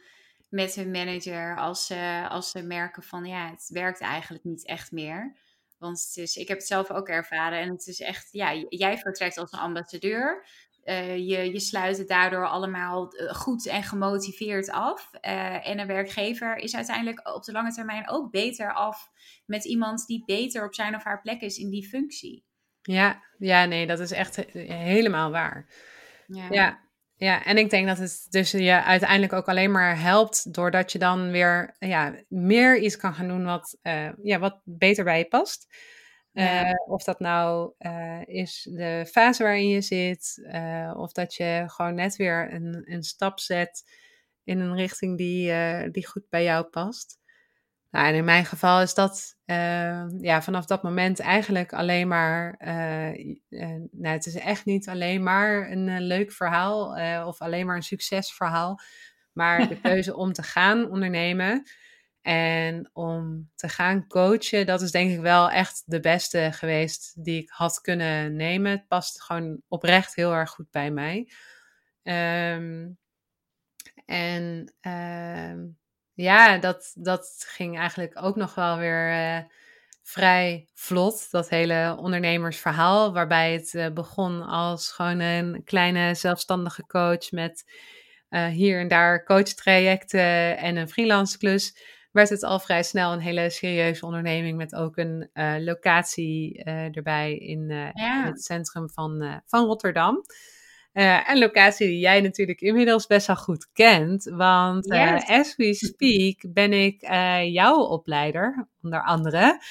[0.50, 4.92] met hun manager als ze, als ze merken van ja, het werkt eigenlijk niet echt
[4.92, 5.38] meer.
[5.78, 9.38] Want het ik heb het zelf ook ervaren en het is echt, ja, jij vertrekt
[9.38, 10.48] als een ambassadeur.
[10.86, 15.10] Uh, je, je sluit het daardoor allemaal eh, goed en gemotiveerd af.
[15.22, 19.10] Uh, en een werkgever is uiteindelijk op de lange termijn ook beter af
[19.46, 22.46] met iemand die beter op zijn of haar plek is in die functie.
[22.82, 25.70] Ja, ja nee, dat is echt helemaal waar.
[26.28, 26.48] Ja.
[26.50, 26.82] ja.
[27.16, 31.00] Ja, en ik denk dat het dus je uiteindelijk ook alleen maar helpt doordat je
[31.00, 33.78] dan weer ja, meer iets kan gaan doen wat,
[34.22, 35.68] ja, wat beter bij je past.
[36.34, 41.64] Uh, of dat nou uh, is de fase waarin je zit, uh, of dat je
[41.68, 43.84] gewoon net weer een, een stap zet
[44.44, 45.54] in een richting die,
[45.92, 47.22] die goed bij jou past.
[47.92, 49.36] Nou, en in mijn geval is dat
[50.22, 52.56] ja, vanaf dat moment eigenlijk alleen maar,
[53.92, 56.96] nou, het is echt niet alleen maar een leuk verhaal
[57.28, 58.80] of alleen maar een succesverhaal,
[59.32, 61.64] maar de keuze om te gaan ondernemen
[62.24, 67.42] En om te gaan coachen, dat is denk ik wel echt de beste geweest die
[67.42, 68.72] ik had kunnen nemen.
[68.72, 71.30] Het past gewoon oprecht heel erg goed bij mij.
[72.04, 72.90] Ehm,
[74.06, 75.60] en ehm,
[76.14, 79.44] ja, dat, dat ging eigenlijk ook nog wel weer uh,
[80.02, 81.32] vrij vlot.
[81.32, 87.72] Dat hele ondernemersverhaal, waarbij het uh, begon als gewoon een kleine zelfstandige coach met
[88.30, 91.78] uh, hier en daar coachtrajecten en een freelance klus.
[92.14, 95.30] Werd het al vrij snel een hele serieuze onderneming met ook een
[95.64, 98.26] locatie erbij in, ja.
[98.26, 100.22] in, het centrum van, van Rotterdam.
[100.94, 104.24] Een locatie die jij natuurlijk inmiddels best wel goed kent.
[104.24, 104.92] Want
[105.28, 107.02] as we speak ben ik
[107.52, 109.62] jouw opleider, onder andere.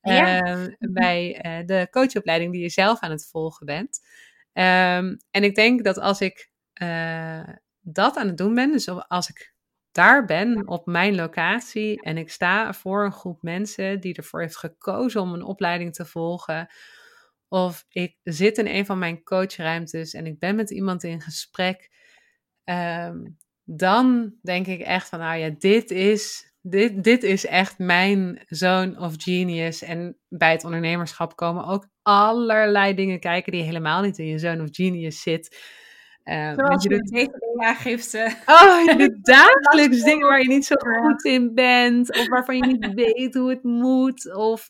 [0.00, 4.00] Ehm, bij de coachopleiding die je zelf aan het volgen bent.
[4.52, 6.50] Um, en ik denk dat als ik
[7.80, 9.56] dat aan het doen ben, dus als ik
[9.98, 14.56] daar ben op mijn locatie en ik sta voor een groep mensen die ervoor heeft
[14.56, 16.68] gekozen om een opleiding te volgen
[17.48, 21.90] of ik zit in een van mijn coachruimtes en ik ben met iemand in gesprek.
[22.64, 23.16] Ehm,
[23.64, 28.98] dan denk ik echt van, nou ja, dit is, dit, dit is echt mijn zone
[28.98, 29.82] of genius.
[29.82, 34.62] En bij het ondernemerschap komen ook allerlei dingen kijken die helemaal niet in je zone
[34.62, 35.56] of genius zit.
[36.28, 38.36] Uh, Zoals je aangifte.
[38.46, 42.16] Oh, je doet dagelijks dingen waar je niet zo goed in bent.
[42.18, 44.34] Of waarvan je niet weet hoe het moet.
[44.34, 44.68] Of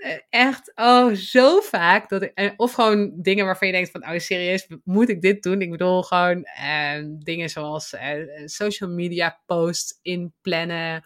[0.00, 2.08] eh, echt, oh, zo vaak.
[2.08, 5.42] Dat ik, eh, of gewoon dingen waarvan je denkt van, oh, serieus, moet ik dit
[5.42, 5.60] doen?
[5.60, 11.04] Ik bedoel gewoon eh, dingen zoals eh, social media posts inplannen.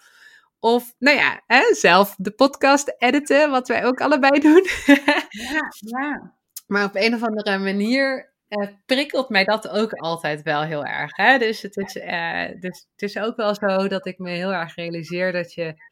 [0.59, 4.67] Of, nou ja, hè, zelf de podcast editen, wat wij ook allebei doen.
[5.31, 6.35] ja, ja.
[6.67, 11.17] Maar op een of andere manier uh, prikkelt mij dat ook altijd wel heel erg.
[11.17, 11.39] Hè?
[11.39, 14.75] Dus, het is, uh, dus het is ook wel zo dat ik me heel erg
[14.75, 15.83] realiseer dat je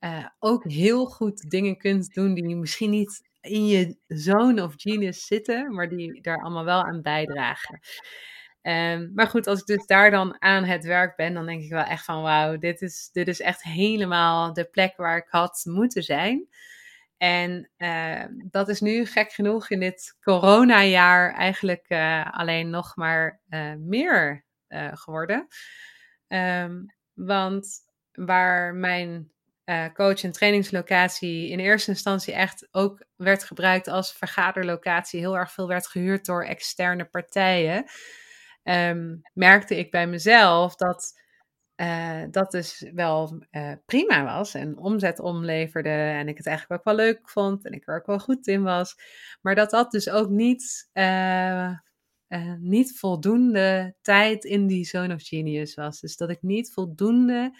[0.00, 5.26] uh, ook heel goed dingen kunt doen die misschien niet in je zone of genius
[5.26, 7.80] zitten, maar die daar allemaal wel aan bijdragen.
[8.62, 11.70] Um, maar goed, als ik dus daar dan aan het werk ben, dan denk ik
[11.70, 15.60] wel echt van wauw, dit is, dit is echt helemaal de plek waar ik had
[15.64, 16.48] moeten zijn.
[17.18, 23.40] En uh, dat is nu gek genoeg in dit coronajaar eigenlijk uh, alleen nog maar
[23.48, 24.46] uh, meer
[24.92, 25.46] geworden.
[26.28, 27.68] Um, want
[28.12, 29.30] waar mijn
[29.92, 35.68] coach- en trainingslocatie in eerste instantie echt ook werd gebruikt als vergaderlocatie, heel erg veel
[35.68, 37.84] werd gehuurd door externe partijen,
[38.62, 41.20] um, merkte ik bij mezelf dat
[41.80, 46.96] uh, dat dus wel uh, prima was en omzet omleverde en ik het eigenlijk ook
[46.96, 48.94] wel leuk vond en ik er ook wel goed in was,
[49.40, 50.90] maar dat dat dus ook niet,
[52.58, 56.00] niet voldoende tijd in die zone of genius was.
[56.00, 57.58] Dus dat ik niet voldoende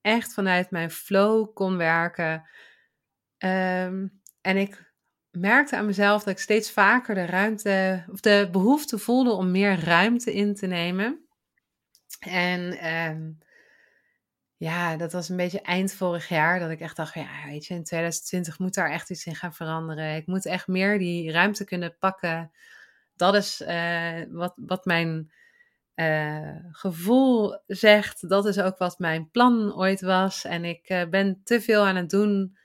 [0.00, 2.48] echt vanuit mijn flow kon werken.
[3.38, 4.92] Um, en ik
[5.30, 9.80] merkte aan mezelf dat ik steeds vaker de ruimte of de behoefte voelde om meer
[9.84, 11.25] ruimte in te nemen.
[12.18, 13.38] En um,
[14.56, 17.74] ja, dat was een beetje eind vorig jaar dat ik echt dacht, ja, weet je,
[17.74, 20.16] in 2020 moet daar echt iets in gaan veranderen.
[20.16, 22.52] Ik moet echt meer die ruimte kunnen pakken.
[23.16, 25.30] Dat is uh, wat, wat mijn
[25.94, 30.44] uh, gevoel zegt, dat is ook wat mijn plan ooit was.
[30.44, 32.56] En ik uh, ben te veel aan het doen,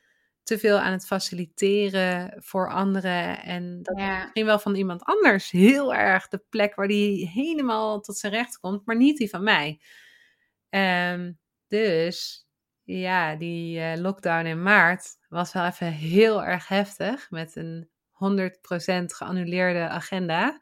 [0.43, 3.43] te veel aan het faciliteren voor anderen.
[3.43, 4.15] En dat ja.
[4.17, 8.33] is misschien wel van iemand anders heel erg de plek waar die helemaal tot zijn
[8.33, 9.81] recht komt, maar niet die van mij.
[10.69, 12.47] Um, dus
[12.83, 19.05] ja, die uh, lockdown in maart was wel even heel erg heftig met een 100%
[19.05, 20.59] geannuleerde agenda.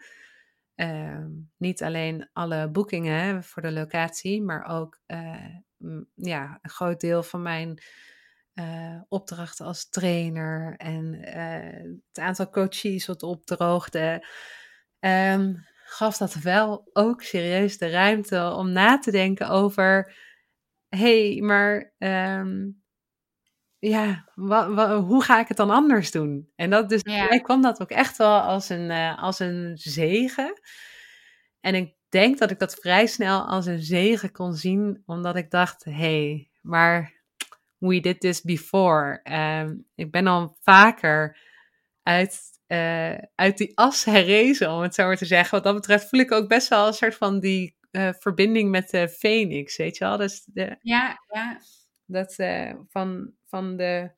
[0.76, 1.26] Uh,
[1.58, 5.56] niet alleen alle boekingen voor de locatie, maar ook uh,
[6.16, 7.82] ja, een groot deel van mijn
[8.60, 14.26] uh, opdrachten als trainer en eh, het aantal coaches wat opdroogde.
[15.00, 20.16] Um, gaf dat wel ook serieus de ruimte om na te denken over:
[20.90, 22.82] hé, hey, maar um,
[23.80, 24.26] ja,
[25.06, 26.52] hoe ga ik het dan anders doen?
[26.56, 27.26] En dat dus, ja.
[27.26, 30.62] mij kwam dat ook echt wel als een, uh, als een zegen.
[31.60, 35.52] En ik denk dat ik dat vrij snel als een zegen kon zien, omdat ik
[35.52, 37.19] dacht, hé, hey, maar
[37.80, 39.22] we did this before.
[39.24, 41.38] Um, ik ben al vaker
[42.04, 45.52] uit, uh, uit die as herrezen, om het zo maar te zeggen.
[45.52, 48.90] Wat dat betreft voel ik ook best wel een soort van die uh, verbinding met
[48.90, 50.18] de Phoenix, weet je wel?
[50.18, 51.60] Dus de, ja, ja.
[52.06, 52.36] Dat
[52.90, 54.12] van van de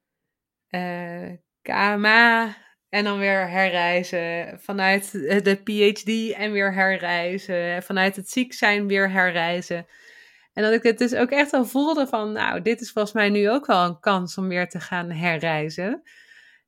[0.70, 2.55] uh, eh, KMA
[2.89, 4.59] en dan weer herreizen.
[4.59, 5.12] Vanuit
[5.43, 7.84] de PhD en weer herreizen.
[7.84, 9.86] Vanuit het ziek zijn weer herreizen.
[10.54, 13.30] En dat ik het dus ook echt al voelde van, nou, dit is volgens mij
[13.30, 16.02] nu ook wel een kans om weer te gaan herreizen.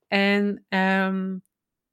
[0.08, 1.44] En um,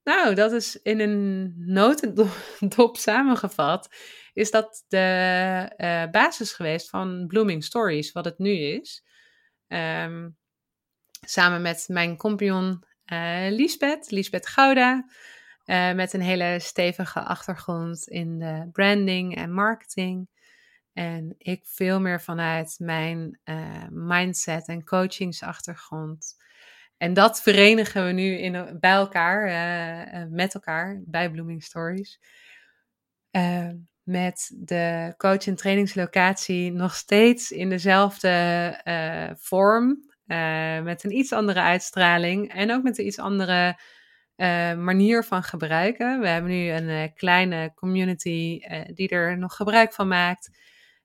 [0.03, 3.89] nou, dat is in een notendop samengevat,
[4.33, 9.03] is dat de uh, basis geweest van Blooming Stories, wat het nu is.
[9.67, 10.37] Um,
[11.25, 15.05] samen met mijn compagnon uh, Lisbeth, Lisbeth Gouda,
[15.65, 20.27] uh, met een hele stevige achtergrond in de branding en marketing.
[20.93, 23.39] En ik veel meer vanuit mijn
[23.89, 26.35] mindset en coachingsachtergrond.
[26.97, 32.19] En dat verenigen we nu in, bij elkaar, uh, met elkaar, bij Blooming Stories.
[34.03, 40.09] Met de coach- en trainingslocatie nog steeds in dezelfde vorm.
[40.83, 43.79] met een iets andere uitstraling en ook met een iets andere
[44.75, 46.19] manier van gebruiken.
[46.19, 48.59] We hebben nu een kleine community
[48.93, 50.59] die er nog gebruik van maakt.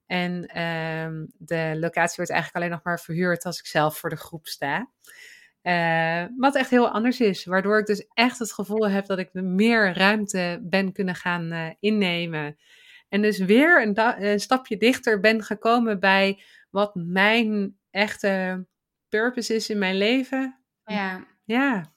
[0.06, 4.16] En ehm, de locatie wordt eigenlijk alleen nog maar verhuurd als ik zelf voor de
[4.16, 4.90] groep sta.
[5.62, 7.44] Uh, wat echt heel anders is.
[7.44, 11.70] Waardoor ik dus echt het gevoel heb dat ik meer ruimte ben kunnen gaan uh,
[11.80, 12.56] innemen.
[13.08, 18.66] En dus weer een, een, stapje dichter ben gekomen bij wat mijn echte
[19.08, 20.58] purpose is in mijn leven.
[20.84, 21.26] Ja.
[21.44, 21.94] Ja.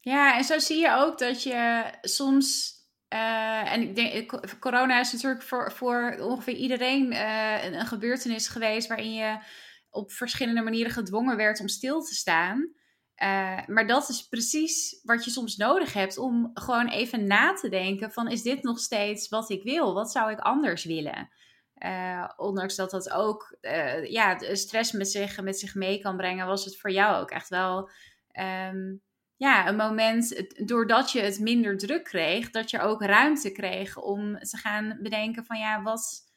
[0.00, 2.73] Ja, en zo zie je ook dat je soms.
[3.14, 7.04] Uh, en ik denk, corona is natuurlijk voor, voor ongeveer iedereen
[7.64, 9.38] een, een gebeurtenis geweest waarin je
[9.90, 12.72] op verschillende manieren gedwongen werd om stil te staan.
[13.22, 17.68] Uh, maar dat is precies wat je soms nodig hebt om gewoon even na te
[17.68, 19.94] denken van is dit nog steeds wat ik wil?
[19.94, 21.28] Wat zou ik anders willen?
[22.36, 23.56] Ondanks dat dat ook
[24.08, 27.48] ja, stress met zich, met zich mee kan brengen, was het voor jou ook echt
[27.48, 27.90] wel
[28.68, 29.02] um,
[29.36, 34.38] ja, een moment, doordat je het minder druk kreeg, dat je ook ruimte kreeg om
[34.38, 36.32] te gaan bedenken van ja, wat,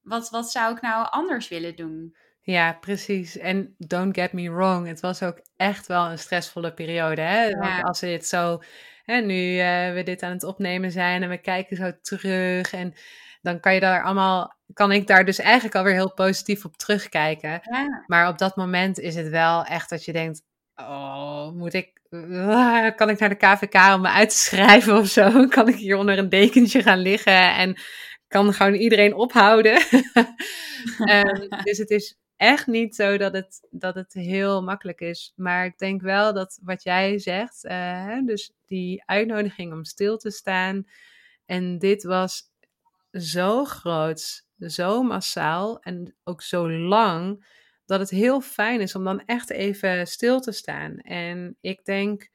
[0.00, 2.16] wat, wat zou ik nou anders willen doen?
[2.40, 3.38] Ja, precies.
[3.38, 7.20] En don't get me wrong, het was ook echt wel een stressvolle periode.
[7.20, 7.44] Hè?
[7.46, 7.80] Ja.
[7.80, 8.62] Als we dit zo,
[9.04, 12.94] hè, nu uh, we dit aan het opnemen zijn en we kijken zo terug en
[13.42, 17.60] dan kan je daar allemaal, kan ik daar dus eigenlijk alweer heel positief op terugkijken.
[17.62, 18.04] Ja.
[18.06, 20.42] Maar op dat moment is het wel echt dat je denkt,
[20.88, 25.06] oh, moet ik, uh, kan ik naar de KVK om me uit te schrijven of
[25.06, 25.46] zo?
[25.48, 27.76] Kan ik hier onder een dekentje gaan liggen en
[28.28, 29.82] kan gewoon iedereen ophouden?
[30.98, 35.32] um, dus het is echt niet zo dat het, dat het heel makkelijk is.
[35.36, 40.30] Maar ik denk wel dat wat jij zegt, uh, dus die uitnodiging om stil te
[40.30, 40.86] staan.
[41.46, 42.42] En dit was
[43.12, 47.46] zo groot, zo massaal en ook zo lang,
[47.92, 50.98] dat het heel fijn is om dan echt even stil te staan.
[50.98, 52.28] En ik denk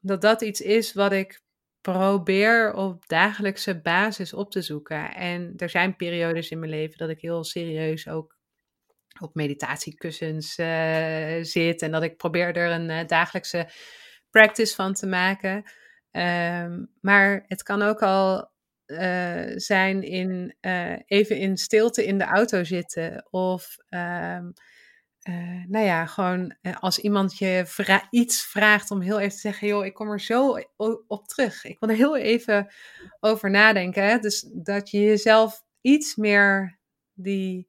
[0.00, 1.40] dat dat iets is wat ik
[1.80, 5.14] probeer op dagelijkse basis op te zoeken.
[5.14, 8.36] En er zijn periodes in mijn leven dat ik heel serieus ook
[9.20, 11.82] op meditatiekussens uh, zit.
[11.82, 13.68] En dat ik probeer er een uh, dagelijkse
[14.30, 15.56] practice van te maken.
[16.10, 18.50] Um, maar het kan ook al
[18.86, 20.56] uh, zijn in
[21.06, 23.26] even in stilte in de auto zitten.
[23.30, 24.52] Of um,
[25.68, 27.64] nou ja, gewoon als iemand je
[28.10, 30.58] iets vraagt om heel even te zeggen: joh, ik kom er zo
[31.06, 31.64] op terug.
[31.64, 32.72] Ik wil er heel even
[33.20, 34.08] over nadenken.
[34.08, 34.18] Hè?
[34.18, 36.78] Dus dat je jezelf iets meer
[37.14, 37.68] die,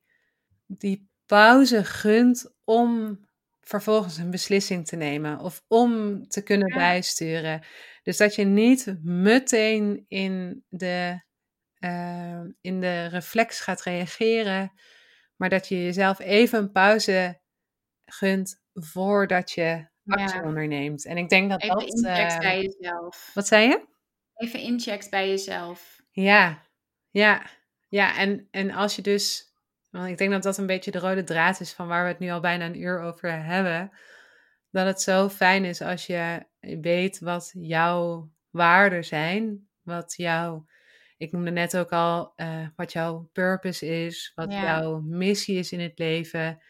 [0.65, 3.19] die pauze gunt om
[3.67, 7.61] vervolgens een beslissing te nemen of om te kunnen bijsturen.
[8.03, 11.23] Dus dat je niet meteen in de,
[11.79, 14.71] uh, in de reflex gaat reageren,
[15.35, 17.41] maar dat je jezelf even een pauze
[18.05, 20.45] gunt voordat je actie ja.
[20.45, 21.05] onderneemt.
[21.05, 21.87] En ik denk dat even dat...
[21.87, 23.31] incheckt uh, bij jezelf.
[23.33, 23.85] Wat zei je?
[24.35, 26.01] Even incheckt bij jezelf.
[26.11, 26.63] Ja,
[27.09, 27.49] ja,
[27.87, 28.17] ja.
[28.17, 29.46] En, en als je dus
[29.89, 32.19] want ik denk dat dat een beetje de rode draad is van waar we het
[32.19, 33.91] nu al bijna een uur over hebben.
[34.71, 39.67] Dat het zo fijn is als je weet wat jouw waarden zijn.
[39.81, 40.65] Wat jouw,
[41.17, 44.31] ik noemde net ook al, uh, wat jouw purpose is.
[44.35, 44.61] Wat ja.
[44.61, 46.61] jouw missie is in het leven.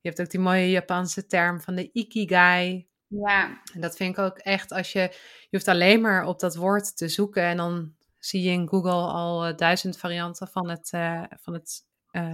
[0.00, 2.88] Je hebt ook die mooie Japanse term van de ikigai.
[3.06, 3.62] Ja.
[3.74, 5.00] En dat vind ik ook echt als je,
[5.40, 8.90] je hoeft alleen maar op dat woord te zoeken en dan zie je in Google
[9.12, 11.90] al uh, duizend varianten van het, uh, van het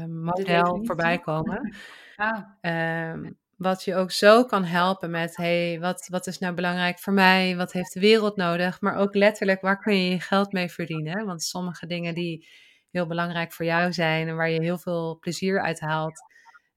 [0.09, 1.75] model voorbij komen.
[2.21, 3.13] Ah.
[3.13, 7.13] Um, wat je ook zo kan helpen met, hey, wat, wat is nou belangrijk voor
[7.13, 7.57] mij?
[7.57, 8.81] Wat heeft de wereld nodig?
[8.81, 11.27] Maar ook letterlijk, waar kun je je geld mee verdienen?
[11.27, 12.49] Want sommige dingen die
[12.91, 16.21] heel belangrijk voor jou zijn en waar je heel veel plezier uit haalt,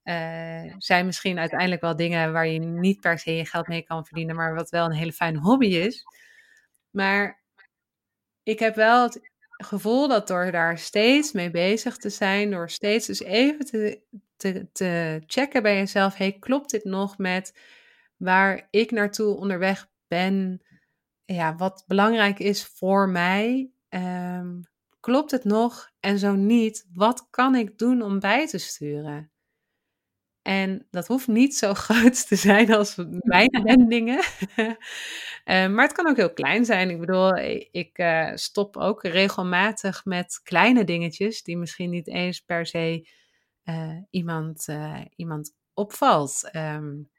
[0.04, 4.06] uh, zijn misschien uiteindelijk wel dingen waar je niet per se je geld mee kan
[4.06, 6.04] verdienen, maar wat wel een hele fijne hobby is.
[6.90, 7.42] Maar
[8.44, 9.31] ik heb wel het
[9.64, 14.02] gevoel dat door daar steeds mee bezig te zijn, door steeds dus even te,
[14.36, 17.54] te, te checken bij jezelf, hey, klopt dit nog met
[18.18, 20.62] waar ik naartoe onderweg ben?
[21.26, 23.72] Ja, wat belangrijk is voor mij.
[23.90, 24.62] Ehm,
[25.00, 25.92] klopt het nog?
[26.00, 29.32] En zo niet, wat kan ik doen om bij te sturen?
[30.42, 34.24] En dat hoeft niet zo groot te zijn als mijn wendingen.
[34.56, 34.74] uh,
[35.74, 36.90] maar het kan ook heel klein zijn.
[36.90, 37.38] Ik bedoel,
[37.72, 43.10] ik uh, stop ook regelmatig met kleine dingetjes die misschien niet eens per se
[43.64, 44.68] uh, iemand,
[45.16, 46.50] iemand opvalt.
[46.56, 47.10] Um,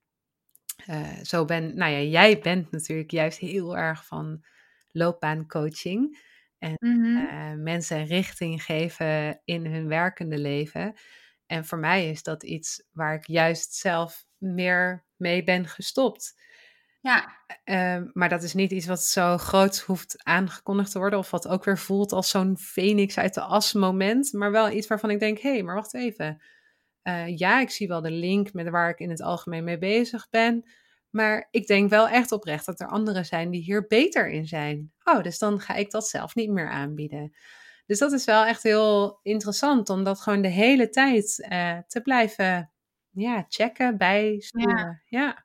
[1.22, 4.44] zo ben, nou ja, jij bent natuurlijk juist heel erg van
[4.90, 6.30] loopbaancoaching.
[6.58, 7.62] En mm-hmm.
[7.62, 10.94] mensen richting geven in hun werkende leven.
[11.52, 16.40] En voor mij is dat iets waar ik juist zelf meer mee ben gestopt.
[17.00, 17.40] Ja.
[17.64, 21.18] Uh, maar dat is niet iets wat zo groot hoeft aangekondigd te worden.
[21.18, 24.32] Of wat ook weer voelt als zo'n phoenix uit de as moment.
[24.32, 26.42] Maar wel iets waarvan ik denk, hé, hey, maar wacht even.
[27.02, 30.28] Uh, ja, ik zie wel de link met waar ik in het algemeen mee bezig
[30.30, 30.70] ben.
[31.10, 34.92] Maar ik denk wel echt oprecht dat er anderen zijn die hier beter in zijn.
[35.04, 37.32] Oh, dus dan ga ik dat zelf niet meer aanbieden.
[37.86, 42.00] Dus dat is wel echt heel interessant om dat gewoon de hele tijd uh, te
[42.00, 42.70] blijven
[43.10, 45.02] ja, checken, bijsturen.
[45.04, 45.20] Ja.
[45.20, 45.44] ja.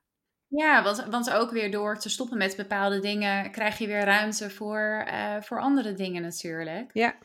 [0.50, 4.50] Ja, want, want ook weer door te stoppen met bepaalde dingen krijg je weer ruimte
[4.50, 6.90] voor, uh, voor andere dingen natuurlijk.
[6.94, 7.16] Ja,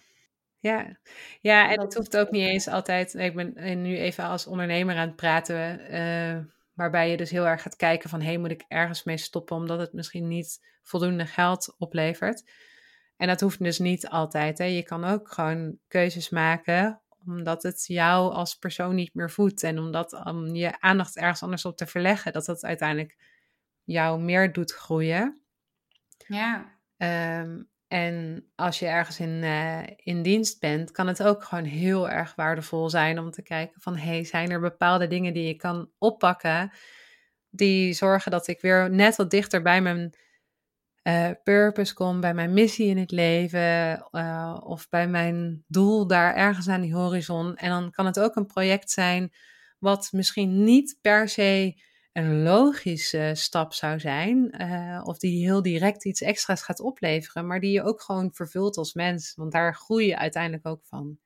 [0.58, 0.96] ja.
[1.40, 3.14] ja en het hoeft ook niet eens altijd.
[3.14, 6.44] Ik ben nu even als ondernemer aan het praten, uh,
[6.74, 9.56] waarbij je dus heel erg gaat kijken van hé, hey, moet ik ergens mee stoppen
[9.56, 12.50] omdat het misschien niet voldoende geld oplevert.
[13.22, 14.58] En dat hoeft dus niet altijd.
[14.58, 14.64] Hè.
[14.64, 19.62] Je kan ook gewoon keuzes maken omdat het jou als persoon niet meer voedt.
[19.62, 23.16] En omdat om je aandacht ergens anders op te verleggen, dat dat uiteindelijk
[23.84, 25.42] jou meer doet groeien.
[26.26, 26.78] Ja.
[26.96, 32.10] Um, en als je ergens in, uh, in dienst bent, kan het ook gewoon heel
[32.10, 35.90] erg waardevol zijn om te kijken van, hey, zijn er bepaalde dingen die je kan
[35.98, 36.72] oppakken
[37.50, 40.14] die zorgen dat ik weer net wat dichter bij mijn
[41.02, 46.34] uh, purpose kom, bij mijn missie in het leven uh, of bij mijn doel daar
[46.34, 47.56] ergens aan die horizon.
[47.56, 49.32] En dan kan het ook een project zijn
[49.78, 51.80] wat misschien niet per se
[52.12, 57.60] een logische stap zou zijn, uh, of die heel direct iets extra's gaat opleveren, maar
[57.60, 61.18] die je ook gewoon vervult als mens, want daar groei je uiteindelijk ook van.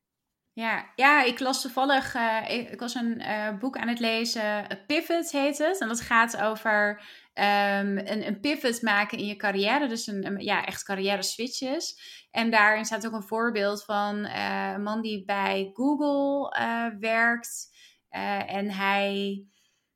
[0.52, 2.14] Ja, ja, ik las toevallig,
[2.48, 3.22] ik, was een
[3.58, 5.80] boek aan het lezen, Pivot heet het.
[5.80, 7.02] En dat gaat over
[7.38, 9.88] um, een, een, pivot maken in je carrière.
[9.88, 12.00] Dus een, ja, echt carrière switches.
[12.30, 16.56] En daarin staat ook een voorbeeld van uh, een man die bij Google
[17.00, 17.74] werkt.
[18.46, 19.44] en hij,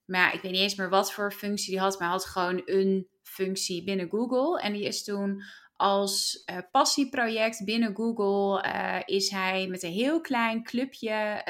[0.04, 2.26] maar ja, ik weet niet eens meer wat voor functie die had, maar hij had
[2.26, 4.60] gewoon een functie binnen Google.
[4.60, 5.42] En die is toen
[5.76, 8.62] als passieproject binnen Google
[9.04, 11.42] is hij met een heel klein clubje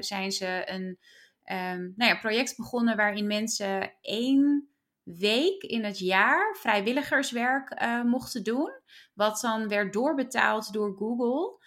[0.00, 0.98] zijn ze een
[1.52, 4.68] um, nou ja, project begonnen waarin mensen één
[5.06, 8.70] week in het jaar vrijwilligerswerk mochten doen,
[9.14, 11.64] wat dan werd doorbetaald door Google.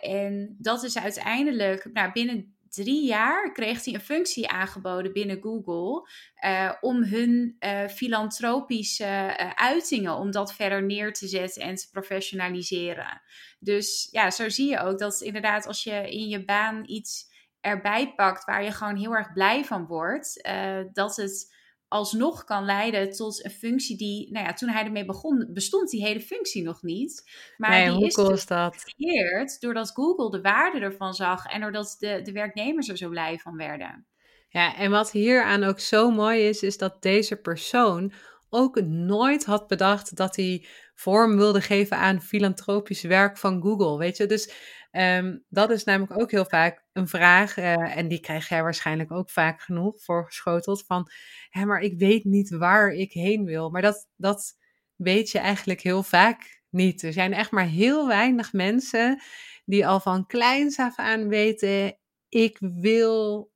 [0.00, 6.08] en dat is uiteindelijk nou, binnen drie jaar kreeg hij een functie aangeboden binnen Google
[6.44, 11.88] uh, om hun uh, filantropische uh, uitingen, om dat verder neer te zetten en te
[11.90, 13.22] professionaliseren.
[13.58, 18.14] Dus ja, zo zie je ook dat inderdaad als je in je baan iets erbij
[18.14, 20.48] pakt waar je gewoon heel erg blij van wordt,
[20.92, 21.54] dat het
[21.88, 26.04] alsnog kan leiden tot een functie die, nou ja, toen hij ermee begon, bestond die
[26.04, 27.30] hele functie nog niet.
[27.56, 31.96] Maar nee, die is cool dus gecreëerd doordat Google de waarde ervan zag en doordat
[31.98, 34.06] de, de werknemers er zo blij van werden.
[34.48, 38.12] Ja, en wat hieraan ook zo mooi is, is dat deze persoon
[38.50, 43.98] ook nooit had bedacht dat hij vorm wilde geven aan filantropisch werk van Google.
[43.98, 44.52] Weet je, dus
[44.98, 49.12] um, dat is namelijk ook heel vaak een vraag, uh, en die krijg jij waarschijnlijk
[49.12, 51.10] ook vaak genoeg voorgeschoteld, van,
[51.50, 53.70] hé, maar ik weet niet waar ik heen wil.
[53.70, 54.56] Maar dat, dat
[54.96, 57.02] weet je eigenlijk heel vaak niet.
[57.02, 59.22] Er zijn echt maar heel weinig mensen
[59.64, 63.50] die al van kleins af aan weten, ik wil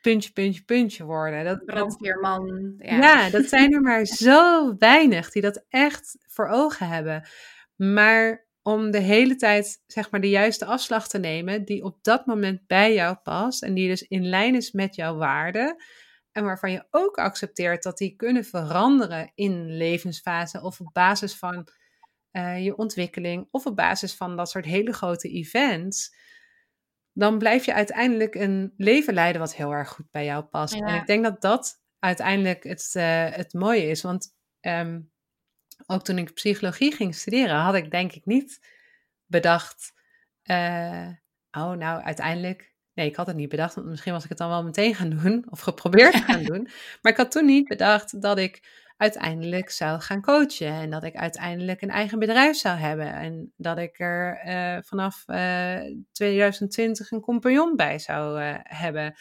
[0.00, 1.44] puntje, puntje, puntje worden.
[1.44, 2.74] Dat, Brandweerman.
[2.78, 2.96] Ja.
[2.96, 7.28] ja, dat zijn er maar zo weinig die dat echt voor ogen hebben.
[7.76, 12.26] Maar om de hele tijd zeg maar de juiste afslag te nemen die op dat
[12.26, 15.76] moment bij jou past en die dus in lijn is met jouw waarden
[16.32, 21.68] en waarvan je ook accepteert dat die kunnen veranderen in levensfase of op basis van
[22.32, 26.16] uh, je ontwikkeling of op basis van dat soort hele grote events,
[27.12, 30.74] dan blijf je uiteindelijk een leven leiden wat heel erg goed bij jou past.
[30.74, 30.86] Ja.
[30.86, 35.09] En ik denk dat dat uiteindelijk het, uh, het mooie is, want um,
[35.86, 38.60] ook toen ik psychologie ging studeren, had ik denk ik niet
[39.26, 39.92] bedacht,
[41.50, 44.48] oh nou uiteindelijk, nee ik had het niet bedacht, want misschien was ik het dan
[44.48, 46.68] wel meteen gaan doen of geprobeerd gaan doen.
[47.02, 50.72] Maar ik had toen niet bedacht dat ik uiteindelijk zou gaan coachen.
[50.72, 53.12] En dat ik uiteindelijk een eigen bedrijf zou hebben.
[53.12, 59.14] En dat ik er uh, vanaf uh, eh, 2020 een compagnon bij zou hebben.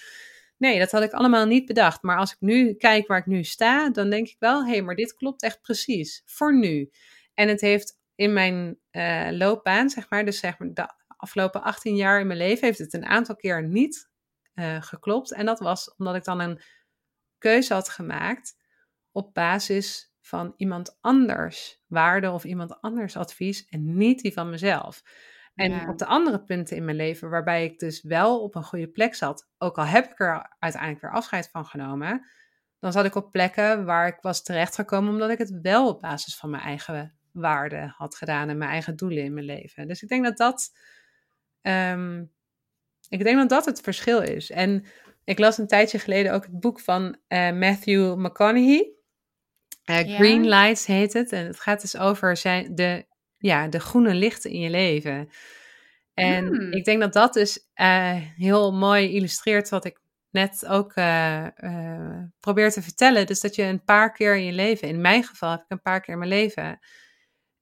[0.60, 2.04] Nee, dat had ik allemaal niet bedacht.
[2.04, 4.82] Maar als ik nu kijk waar ik nu sta, dan denk ik wel: hé, hey,
[4.82, 6.90] maar dit klopt echt precies voor nu.
[7.34, 8.80] En het heeft in mijn
[9.38, 12.94] loopbaan, zeg maar, dus zeg maar de afgelopen 18 jaar in mijn leven, heeft het
[12.94, 14.10] een aantal keer niet
[14.80, 15.34] geklopt.
[15.34, 16.62] En dat was omdat ik dan een
[17.38, 18.56] keuze had gemaakt
[19.12, 25.04] op basis van iemand anders waarde of iemand anders advies en niet die van mezelf.
[25.60, 28.88] En op de andere punten in mijn leven, waarbij ik dus wel op een goede
[28.88, 32.26] plek zat, ook al heb ik er uiteindelijk weer afscheid van genomen,
[32.80, 36.38] dan zat ik op plekken waar ik was terechtgekomen omdat ik het wel op basis
[36.38, 39.88] van mijn eigen waarden had gedaan en mijn eigen doelen in mijn leven.
[39.88, 40.78] Dus ik denk dat dat,
[41.62, 42.24] ehm,
[43.10, 44.52] ik denk dat dat het verschil is.
[44.52, 44.86] En
[45.24, 48.92] ik las een tijdje geleden ook het boek van uh, Matthew McConaughey.
[49.86, 51.32] Uh, Green Lights heet het.
[51.32, 53.06] En het gaat dus over zijn, de,
[53.40, 55.30] ja, de groene lichten in je leven.
[56.14, 56.72] En hmm.
[56.72, 61.48] ik denk dat dat dus uh, heel mooi illustreert wat ik net ook uh,
[62.40, 63.26] probeer te vertellen.
[63.26, 65.82] Dus dat je een paar keer in je leven, in mijn geval heb ik een
[65.82, 66.80] paar keer in mijn leven,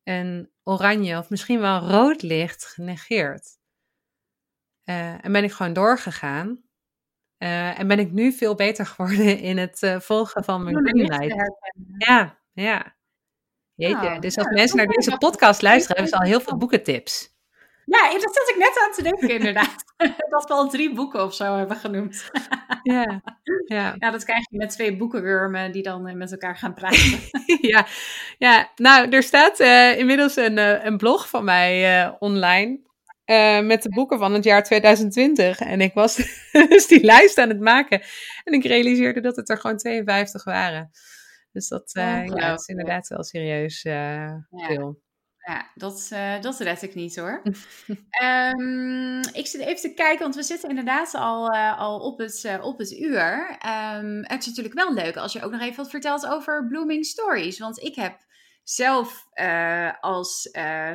[0.04, 3.58] een oranje of misschien wel rood licht genegeerd.
[4.84, 6.62] en ben ik gewoon doorgegaan.
[7.38, 11.36] En ben ik nu veel beter geworden in het volgen van mijn greenlight.
[11.98, 12.97] Ja, ja.
[13.78, 17.36] Jeetje, nou, dus als mensen naar deze podcast luisteren, hebben ze al heel veel boekentips.
[17.86, 19.84] Ja, dat zat ik net aan te denken inderdaad.
[20.30, 22.30] dat we al drie boeken of zo hebben genoemd.
[22.84, 23.22] ja,
[23.66, 23.96] ja.
[24.00, 27.20] ja, dat krijg je met twee boekenwurmen die dan eh, met elkaar gaan praten.
[27.72, 27.86] ja,
[28.38, 32.86] ja, nou, er staat uh, inmiddels een, uh, een blog van mij uh, online.
[33.64, 35.60] Met de boeken van het jaar 2020.
[35.60, 36.16] En ik was
[36.70, 38.02] dus die lijst aan het maken.
[38.44, 40.92] En ik realiseerde dat het er gewoon 52 waren.
[41.58, 45.02] Dus dat ja, is inderdaad wel serieus uh, veel.
[45.38, 46.08] Ja, dat,
[46.42, 47.42] dat red ik niet hoor.
[48.24, 52.78] um, ik zit even te kijken, want we zitten inderdaad al, al op, het, op
[52.78, 53.58] het uur.
[53.96, 57.06] Um, het is natuurlijk wel leuk als je ook nog even wat vertelt over Blooming
[57.06, 57.60] Stories.
[57.60, 58.26] Want ik heb
[58.64, 59.28] zelf
[60.00, 60.50] als,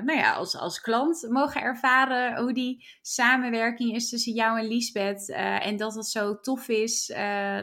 [0.04, 5.28] nou ja, als, als klant mogen ervaren hoe die samenwerking is tussen jou en Lisbeth.
[5.28, 7.08] Uh, en dat het zo tof is.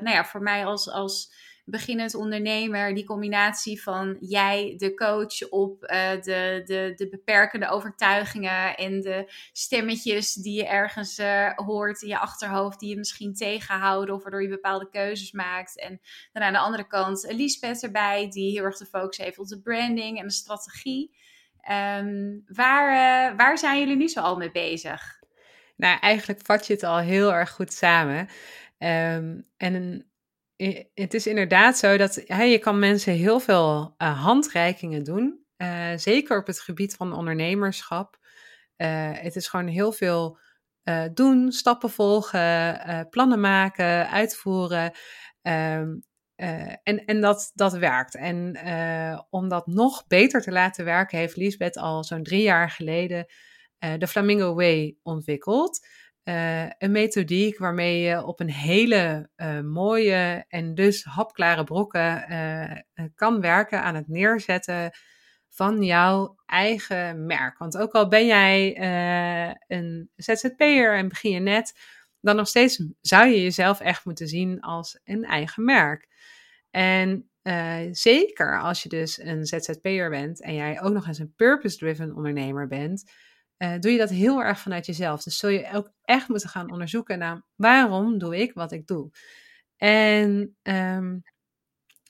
[0.02, 5.84] nou ja, voor mij als, als beginnend ondernemer, die combinatie van jij, de coach, op
[5.84, 12.08] uh, de, de, de beperkende overtuigingen en de stemmetjes die je ergens uh, hoort in
[12.08, 15.80] je achterhoofd, die je misschien tegenhouden of waardoor je bepaalde keuzes maakt.
[15.80, 16.02] En
[16.34, 19.62] dan aan de andere kant Lisbeth erbij, die heel erg de focus heeft op de
[19.62, 21.18] branding en de strategie.
[21.72, 25.20] Um, waar, uh, waar zijn jullie nu zo al mee bezig?
[25.76, 28.20] Nou, eigenlijk vat je het al heel erg goed samen.
[28.78, 30.09] Um, en
[30.94, 35.46] het is inderdaad zo dat hè, je kan mensen heel veel uh, handreikingen doen.
[35.58, 38.18] Uh, zeker op het gebied van ondernemerschap.
[38.78, 40.40] Uh, het is gewoon heel veel
[41.14, 44.92] doen, stappen volgen, plannen maken, uitvoeren.
[45.42, 46.04] Um,
[46.84, 48.16] en en dat, dat werkt.
[48.16, 48.58] En
[49.30, 53.26] om dat nog beter te laten werken, heeft Lisbeth al zo'n drie jaar geleden
[53.98, 55.88] de Flamingo Way ontwikkeld.
[56.30, 63.06] Uh, een methodiek waarmee je op een hele uh, mooie en dus hapklare brokken uh,
[63.16, 64.92] kan werken aan het neerzetten
[65.50, 67.58] van jouw eigen merk.
[67.58, 68.78] Want ook al ben jij
[69.68, 71.80] een ZZP'er en begin je net,
[72.22, 76.08] dan nog steeds zou je jezelf echt moeten zien als een eigen merk.
[76.72, 77.30] En
[77.92, 82.68] zeker als je dus een ZZP'er bent en jij ook nog eens een purpose-driven ondernemer
[82.68, 83.12] bent,
[83.60, 85.24] uh, doe je dat heel erg vanuit jezelf.
[85.24, 89.12] Dus zul je ook echt moeten gaan onderzoeken naar waarom doe ik wat ik doe.
[89.78, 91.24] En um,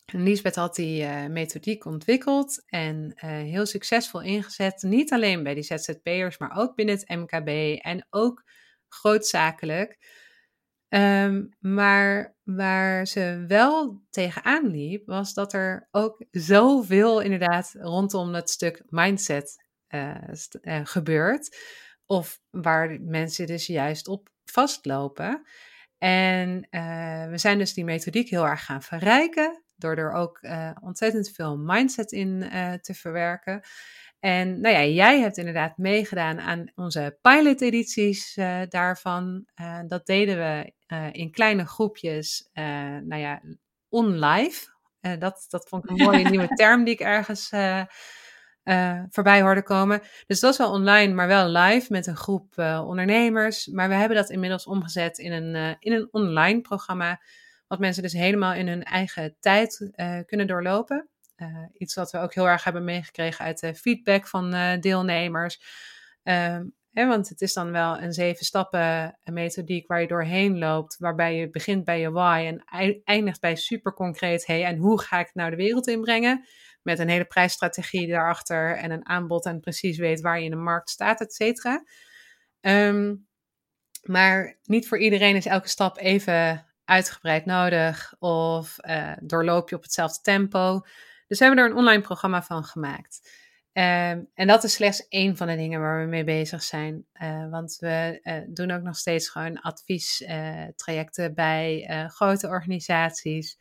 [0.06, 4.82] Lisbeth had die uh, methodiek ontwikkeld en uh, heel succesvol ingezet.
[4.82, 8.44] Niet alleen bij die ZZP'ers, maar ook binnen het MKB en ook
[8.88, 9.98] grootzakelijk.
[10.90, 18.50] Um, maar waar ze wel tegenaan liep, was dat er ook zoveel inderdaad rondom dat
[18.50, 19.69] stuk mindset
[20.84, 21.58] gebeurt.
[22.06, 25.44] Of waar mensen dus juist op vastlopen.
[25.98, 29.64] En uh, we zijn dus die methodiek heel erg gaan verrijken.
[29.76, 32.40] Door er ook uh, ontzettend veel mindset in
[32.82, 33.62] te verwerken.
[34.20, 38.34] En nou ja, jij hebt inderdaad meegedaan aan onze pilot-edities
[38.70, 39.46] daarvan.
[39.88, 40.74] dat deden we
[41.12, 43.42] in kleine groepjes, nou ja,
[43.90, 44.68] on-live.
[45.20, 47.50] dat, dat vond ik een mooie nieuwe term die ik ergens
[48.70, 50.02] uh, voorbij hoorde komen.
[50.28, 53.68] Dus dat is wel online, maar wel live met een groep uh, ondernemers.
[53.68, 57.22] Maar we hebben dat inmiddels omgezet in een, uh, in een online programma.
[57.68, 59.92] Wat mensen dus helemaal in hun eigen tijd
[60.26, 61.10] kunnen doorlopen.
[61.74, 65.62] iets wat we ook heel erg hebben meegekregen uit de feedback van deelnemers.
[66.24, 70.98] Um, hè, want het is dan wel een zeven stappen methodiek waar je doorheen loopt.
[70.98, 72.64] Waarbij je begint bij je why en
[73.04, 74.46] eindigt bij super concreet.
[74.46, 76.46] Hey, en hoe ga ik het nou de wereld inbrengen?
[76.90, 80.58] Met een hele prijsstrategie daarachter en een aanbod en precies weet waar je in de
[80.58, 81.84] markt staat, et cetera.
[82.62, 83.16] Ehm,
[84.04, 89.84] maar niet voor iedereen is elke stap even uitgebreid nodig of uh, doorloop je op
[89.84, 90.82] hetzelfde tempo.
[91.28, 93.48] Dus we hebben er een online programma van gemaakt.
[93.74, 97.06] Um, en dat is slechts één van de dingen waar we mee bezig zijn.
[97.22, 103.58] Uh, want we uh, doen ook nog steeds gewoon adviestrajecten bij grote organisaties.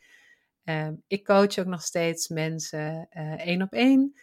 [0.63, 4.13] Ehm, ik coach ook nog steeds mensen uh, één op één.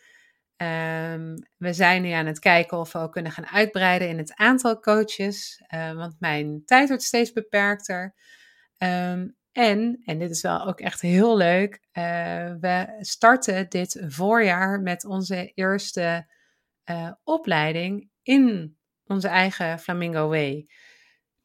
[0.57, 4.35] Um, we zijn nu aan het kijken of we ook kunnen gaan uitbreiden in het
[4.35, 8.15] aantal coaches, uh, want mijn tijd wordt steeds beperkter.
[8.79, 12.05] Um, en, en dit is wel ook echt heel leuk, uh,
[12.61, 16.35] we starten dit voorjaar met onze eerste
[17.25, 18.77] opleiding in
[19.07, 20.67] onze eigen Flamingo Way.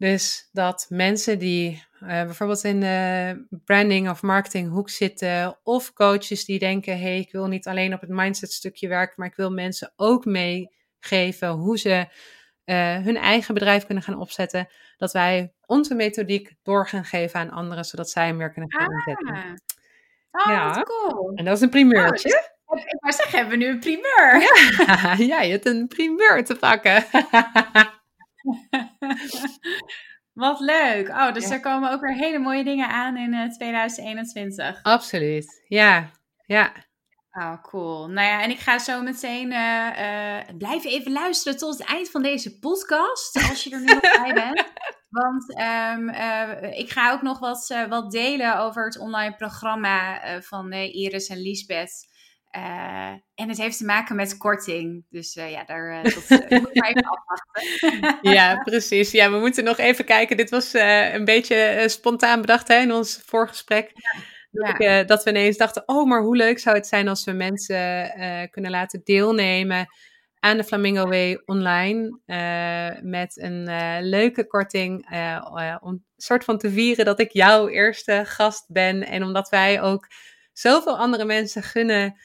[0.02, 6.45] Dus dat mensen die uh, bijvoorbeeld in de branding of marketing hoek zitten, of coaches
[6.45, 9.52] die denken: hey, ik wil niet alleen op het mindset stukje werken, maar ik wil
[9.52, 12.08] mensen ook meegeven hoe ze
[12.66, 14.68] uh, hun eigen bedrijf kunnen gaan opzetten.
[14.97, 18.88] Dat wij onze methodiek door gaan geven aan anderen, zodat zij hem weer kunnen gaan
[18.88, 18.93] ah.
[18.93, 19.62] inzetten.
[20.32, 20.84] Oh, ja.
[20.84, 21.32] cool.
[21.36, 22.49] En dat is een primeurtje.
[22.66, 24.41] Oh, ik wou zeggen, hebben we nu een primeur?
[25.18, 27.04] Ja, je hebt een primeur te pakken.
[30.34, 31.09] Wat leuk.
[31.09, 34.76] Oh, dus er komen ook weer hele mooie dingen aan in 2021.
[34.76, 35.63] Eh, Absoluut.
[35.67, 36.11] Ja,
[36.45, 36.72] ja.
[37.32, 38.07] Oh, cool.
[38.07, 42.09] Nou ja, en ik ga zo meteen uh, uh, blijf even luisteren tot het eind
[42.09, 44.63] van deze podcast, als je er nu nog bij bent.
[45.09, 50.74] Want um, uh, ik ga ook nog wat, wat delen over het online programma van
[50.74, 52.07] Iris en Lisbeth.
[52.56, 55.06] Uh, en het heeft te maken met korting.
[55.10, 58.18] Dus uh, ja, daar uh, dat, moet maar even afwachten.
[58.32, 59.12] ja, precies.
[59.12, 60.38] Ja, we moeten nog even kijken.
[60.38, 63.91] Dit was een beetje spontaan bedacht hè, in ons voorgesprek.
[63.93, 64.20] Ja.
[64.52, 67.32] Dat, ik, dat, we ineens dachten, oh, maar hoe leuk zou het zijn als we
[67.32, 68.12] mensen
[68.49, 69.88] kunnen laten deelnemen
[70.39, 72.20] aan de Flamingo Way online.
[73.02, 73.64] met een
[74.10, 75.08] leuke korting.
[75.82, 79.08] om een soort van te vieren dat ik jouw eerste gast ben.
[79.08, 80.08] En omdat wij ook
[80.54, 82.16] zoveel andere mensen gunnen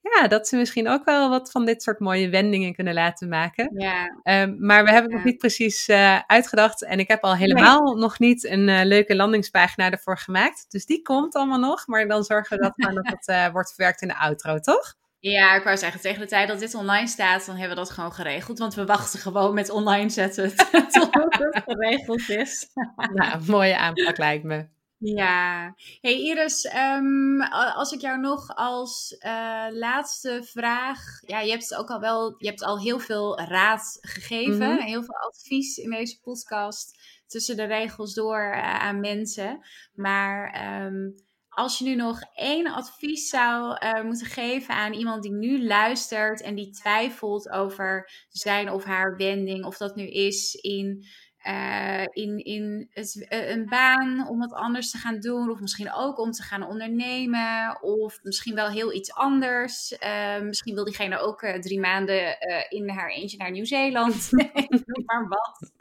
[0.00, 3.70] ja, dat ze misschien ook wel wat van dit soort mooie wendingen kunnen laten maken.
[3.76, 4.20] Ja.
[4.42, 6.84] Um, maar we hebben het nog niet precies uh, uitgedacht.
[6.84, 10.66] En ik heb al helemaal nog niet een uh, leuke landingspagina ervoor gemaakt.
[10.68, 11.86] Dus die komt allemaal nog.
[11.86, 14.98] Maar dan zorgen we dat, dat het uh, wordt verwerkt in de outro, toch?
[15.18, 17.90] Ja, ik wou zeggen, tegen de tijd dat dit online staat, dan hebben we dat
[17.90, 18.58] gewoon geregeld.
[18.58, 20.56] Want we wachten gewoon met online zetten
[20.92, 22.68] tot het geregeld is.
[23.14, 24.66] nou, mooie aanpak lijkt me.
[25.02, 30.98] Ja, hey Iris, um, als ik jou nog als uh, laatste vraag.
[31.26, 34.86] Ja, je hebt ook al wel, je hebt al heel veel raad gegeven, mm -hmm.
[34.86, 39.60] heel veel advies in deze podcast tussen de regels door uh, aan mensen.
[39.94, 41.14] Maar um,
[41.48, 46.42] als je nu nog één advies zou uh, moeten geven aan iemand die nu luistert
[46.42, 51.06] en die twijfelt over zijn of haar wending, of dat nu is in
[51.46, 56.18] uh, in, in uh, een baan om wat anders te gaan doen, of misschien ook
[56.18, 59.92] om te gaan ondernemen, of misschien wel heel iets anders.
[59.92, 62.38] Uh, misschien wil diegene ook drie maanden
[62.68, 64.30] in haar eentje naar Nieuw-Zeeland.
[65.06, 65.72] maar wat.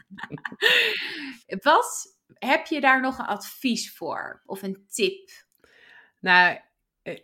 [1.64, 5.30] wat heb je daar nog een advies voor of een tip?
[6.20, 6.58] Nou,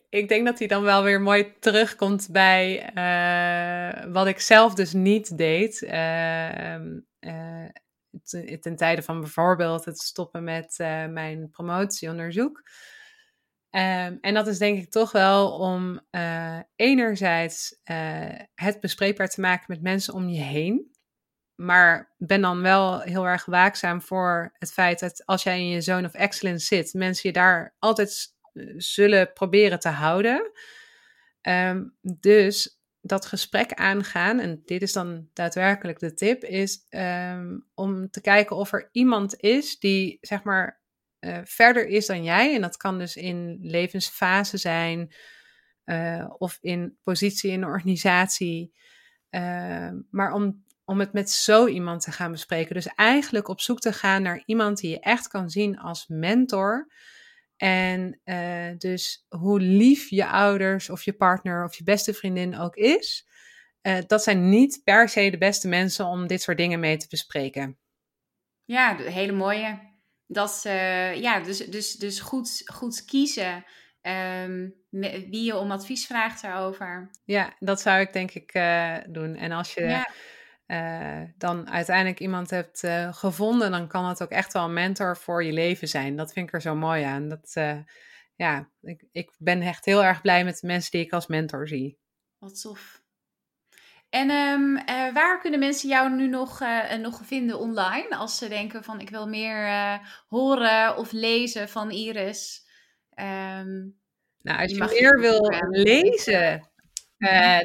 [0.09, 2.91] ik denk dat hij dan wel weer mooi terugkomt bij
[4.11, 5.81] wat ik zelf dus niet deed
[8.61, 12.57] ten tijde van bijvoorbeeld het stoppen met uh, mijn promotieonderzoek.
[13.69, 17.79] Um, en dat is denk ik toch wel om uh, enerzijds
[18.55, 20.93] het bespreekbaar te maken met mensen om je heen.
[21.55, 25.81] Maar ben dan wel heel erg waakzaam voor het feit dat als jij in je
[25.81, 28.35] zone of excellence zit, mensen je daar altijd
[28.77, 30.51] zullen proberen te houden.
[31.41, 32.74] Um, dus
[33.07, 38.55] dat gesprek aangaan, en dit is dan daadwerkelijk de tip, is um, om te kijken
[38.55, 40.81] of er iemand is die zeg maar
[41.19, 42.55] uh, verder is dan jij.
[42.55, 45.13] En dat kan dus in levensfase zijn
[45.85, 48.73] uh, of in positie in een organisatie.
[49.29, 52.75] Uh, maar om, om het met zo iemand te gaan bespreken.
[52.75, 56.91] Dus eigenlijk op zoek te gaan naar iemand die je echt kan zien als mentor.
[57.57, 62.75] En uh, dus hoe lief je ouders of je partner of je beste vriendin ook
[62.75, 63.27] is,
[64.07, 67.77] dat zijn niet per se de beste mensen om dit soort dingen mee te bespreken.
[68.63, 69.79] Ja, hele mooie.
[70.27, 73.65] Dat, uh, ja, dus, dus, dus goed, goed kiezen
[74.01, 74.75] um,
[75.29, 77.09] wie je om advies vraagt daarover.
[77.23, 78.51] Ja, dat zou ik denk ik
[79.13, 79.35] doen.
[79.35, 80.09] En als je ja.
[80.67, 85.43] Uh, dan uiteindelijk iemand hebt gevonden, dan kan het ook echt wel een mentor voor
[85.43, 86.15] je leven zijn.
[86.15, 87.29] Dat vind ik er zo mooi aan.
[87.29, 87.53] Dat,
[88.35, 91.67] ja, ik, ik ben echt heel erg blij met de mensen die ik als mentor
[91.67, 91.99] zie.
[92.37, 93.03] Wat tof.
[94.09, 96.59] En um, uh, waar kunnen mensen jou nu nog,
[97.01, 98.15] nog vinden online?
[98.15, 102.67] Als ze denken van ik wil meer horen of lezen van Iris.
[103.15, 103.97] Um,
[104.41, 106.69] nou, als je, je meer wil lezen,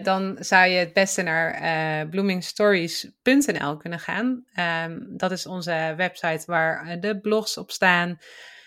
[0.03, 4.45] dan zou je het beste naar bloomingstories.nl kunnen gaan.
[4.85, 8.19] Um, dat is onze website waar de blogs op staan.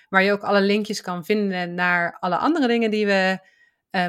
[0.09, 3.39] Waar je ook alle linkjes kan vinden naar alle andere dingen die we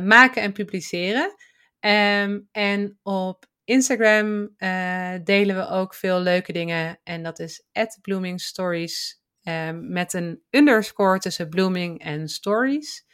[0.02, 1.34] maken en publiceren.
[1.80, 7.00] Um, en op Instagram uh, delen we ook veel leuke dingen.
[7.02, 7.66] En dat is
[8.00, 9.22] Blooming Stories.
[9.42, 13.06] Um, met een underscore tussen blooming en stories.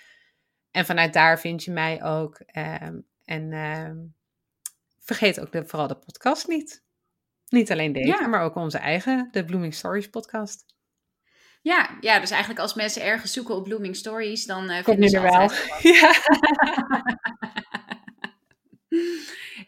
[0.70, 2.40] En vanuit daar vind je mij ook.
[3.30, 4.14] En um,
[5.00, 6.82] vergeet ook de, vooral de podcast niet.
[7.48, 8.26] Niet alleen deze, ja.
[8.26, 10.64] maar ook onze eigen, de Blooming Stories podcast.
[11.62, 15.16] Ja, ja, dus eigenlijk als mensen ergens zoeken op Blooming Stories, dan uh, vinden ze
[15.16, 15.50] er wel.
[15.92, 16.14] Ja.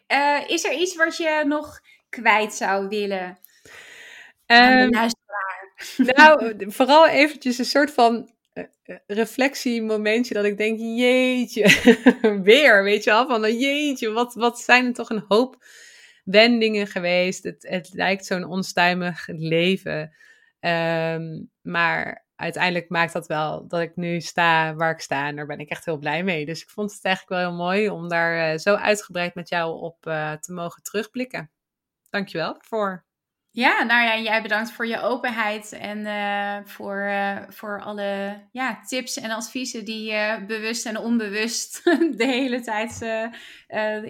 [0.08, 3.38] Uh, is er iets wat je nog kwijt zou willen?
[4.46, 4.90] Um,
[5.96, 8.31] nou, vooral eventjes een soort van
[9.06, 11.64] reflectiemomentje dat ik denk, jeetje,
[12.42, 15.64] weer, weet je wel, van oh, jeetje, wat, wat zijn er toch een hoop
[16.24, 17.42] wendingen geweest.
[17.42, 20.14] Het, het lijkt zo'n onstuimig leven.
[20.60, 25.26] Um, maar uiteindelijk maakt dat wel dat ik nu sta waar ik sta.
[25.26, 26.46] En daar ben ik echt heel blij mee.
[26.46, 29.96] Dus ik vond het eigenlijk wel heel mooi om daar zo uitgebreid met jou op
[30.40, 31.50] te mogen terugblikken.
[32.10, 33.04] Dankjewel voor.
[33.54, 37.12] Ja, nou ja, jij bedankt voor je openheid en uh, voor,
[37.48, 41.84] voor alle ja, tips en adviezen die je bewust en onbewust
[42.20, 42.98] de hele tijd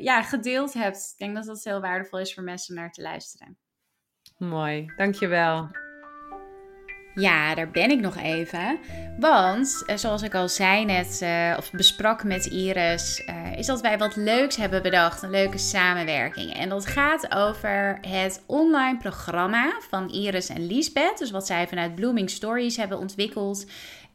[0.00, 0.96] ja, gedeeld hebt.
[1.12, 3.58] Ik denk dat dat heel waardevol is voor mensen om naar te luisteren.
[4.38, 5.81] Mooi, dankjewel.
[7.14, 8.78] Ja, daar ben ik nog even.
[9.18, 13.80] Want, eh, zoals ik al zei net, uh, of besprak met Iris, uh, is dat
[13.80, 15.22] wij wat leuks hebben bedacht.
[15.22, 16.54] Een leuke samenwerking.
[16.54, 21.18] En dat gaat over het online programma van Iris en Liesbeth.
[21.18, 23.66] Dus wat zij vanuit Blooming Stories hebben ontwikkeld.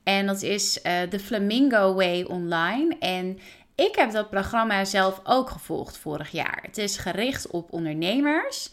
[0.03, 0.79] En dat is
[1.09, 2.95] de Flamingo Way Online.
[2.99, 3.39] En
[3.75, 6.59] ik heb dat programma zelf ook gevolgd vorig jaar.
[6.61, 8.69] Het is gericht op ondernemers.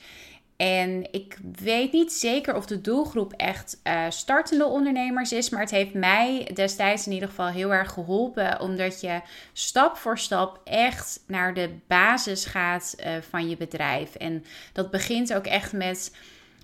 [0.56, 5.70] En ik weet niet zeker of de doelgroep echt uh, startende ondernemers is, maar het
[5.70, 9.20] heeft mij destijds in ieder geval heel erg geholpen, omdat je
[9.52, 14.14] stap voor stap echt naar de basis gaat uh, van je bedrijf.
[14.14, 16.16] En dat begint ook echt met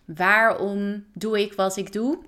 [0.05, 2.19] waarom doe ik wat ik doe?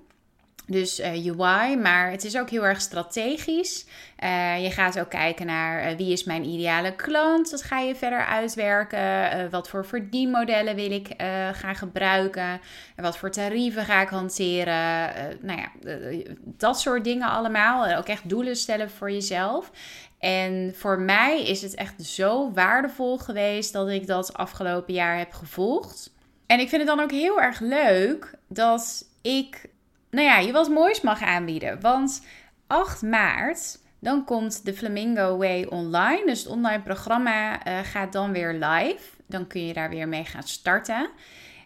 [0.65, 3.85] Dus uh, je why, maar het is ook heel erg strategisch.
[4.23, 7.51] Uh, je gaat ook kijken naar uh, wie is mijn ideale klant.
[7.51, 9.49] Dat ga je verder uitwerken.
[9.49, 11.07] wat voor verdienmodellen wil ik
[11.51, 12.61] gaan gebruiken.
[12.95, 15.11] wat voor tarieven ga ik hanteren.
[15.41, 15.71] nou ja,
[16.43, 17.95] dat soort dingen allemaal.
[17.95, 19.71] ook echt doelen stellen voor jezelf.
[20.19, 25.31] En voor mij is het echt zo waardevol geweest dat ik dat afgelopen jaar heb
[25.31, 26.13] gevolgd.
[26.45, 29.71] En ik vind het dan ook heel erg leuk dat ik
[30.13, 31.81] nou ja, je wat moois mag aanbieden.
[31.81, 32.25] Want
[32.67, 36.23] 8 maart, dan komt de Flamingo Way online.
[36.25, 39.03] Dus het online programma uh, gaat dan weer live.
[39.27, 41.09] Dan kun je daar weer mee gaan starten.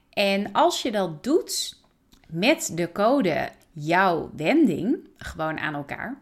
[0.10, 1.82] En als je dat doet
[2.28, 6.18] met de code jouw wending, gewoon aan elkaar,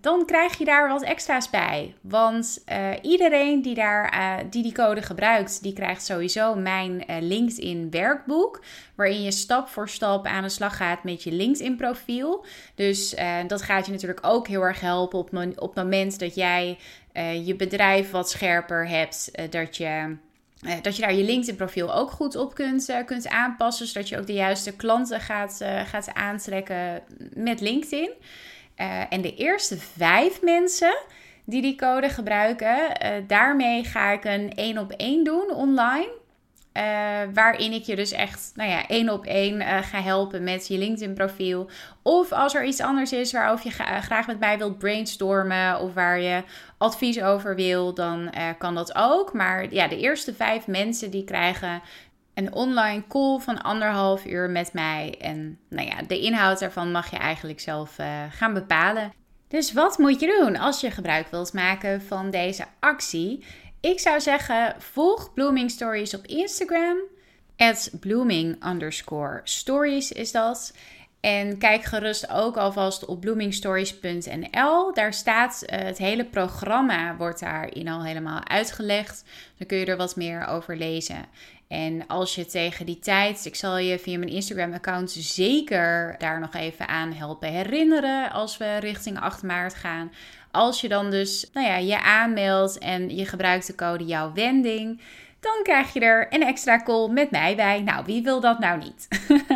[0.00, 1.94] dan krijg je daar wat extra's bij.
[2.00, 7.16] Want uh, iedereen die, daar, uh, die die code gebruikt, die krijgt sowieso mijn uh,
[7.20, 8.62] LinkedIn werkboek.
[8.94, 12.44] Waarin je stap voor stap aan de slag gaat met je LinkedIn profiel.
[12.74, 13.14] Dus
[13.46, 16.78] dat gaat je natuurlijk ook heel erg helpen op, op het moment dat jij
[17.44, 19.30] je bedrijf wat scherper hebt.
[19.50, 20.16] dat je...
[20.82, 23.86] dat je daar je LinkedIn-profiel ook goed op kunt, kunt aanpassen.
[23.86, 27.02] Zodat je ook de juiste klanten gaat, gaat aantrekken
[27.34, 28.12] met LinkedIn.
[28.80, 30.96] Uh, en de eerste vijf mensen
[31.44, 36.18] die die code gebruiken, uh, daarmee ga ik een één op één doen online.
[36.76, 36.82] Uh,
[37.34, 41.14] waarin ik je dus echt, nou ja, één op één ga helpen met je LinkedIn
[41.14, 41.70] profiel.
[42.02, 46.20] Of als er iets anders is waarover je graag met mij wilt brainstormen of waar
[46.20, 46.42] je
[46.78, 49.32] advies over wil, dan kan dat ook.
[49.32, 51.82] Maar ja, de eerste vijf mensen die krijgen
[52.34, 55.14] een online call van anderhalf uur met mij.
[55.20, 59.12] En nou ja, de inhoud daarvan mag je eigenlijk zelf uh, gaan bepalen.
[59.48, 63.44] Dus wat moet je doen als je gebruik wilt maken van deze actie?
[63.80, 66.96] Ik zou zeggen, volg Blooming Stories op Instagram.
[68.00, 70.72] Blooming underscore stories is dat.
[71.20, 74.94] En kijk gerust ook alvast op bloomingstories.nl.
[74.94, 79.24] Daar staat uh, het hele programma, wordt daarin al helemaal uitgelegd.
[79.58, 81.26] Dan kun je er wat meer over lezen.
[81.70, 86.54] En als je tegen die tijd, ik zal je via mijn Instagram-account zeker daar nog
[86.54, 90.12] even aan helpen herinneren als we richting 8 maart gaan.
[90.50, 95.00] Als je dan dus nou ja, je aanmeldt en je gebruikt de code jouw wending,
[95.40, 97.82] dan krijg je er een extra call met mij bij.
[97.82, 99.08] Nou, wie wil dat nou niet?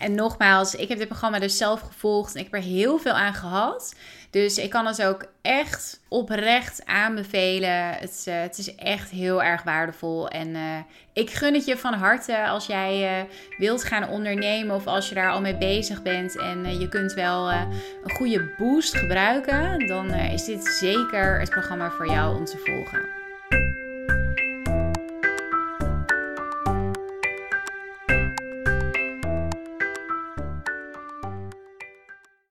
[0.00, 3.12] En nogmaals, ik heb dit programma dus zelf gevolgd en ik heb er heel veel
[3.12, 3.94] aan gehad.
[4.30, 7.92] Dus ik kan het ook echt oprecht aanbevelen.
[7.92, 10.28] Het, uh, het is echt heel erg waardevol.
[10.28, 10.76] En uh,
[11.12, 13.28] ik gun het je van harte als jij uh,
[13.58, 17.50] wilt gaan ondernemen of als je daar al mee bezig bent en je kunt wel
[17.50, 19.86] een goede boost gebruiken.
[19.86, 23.19] Dan is dit zeker het programma voor jou om te volgen.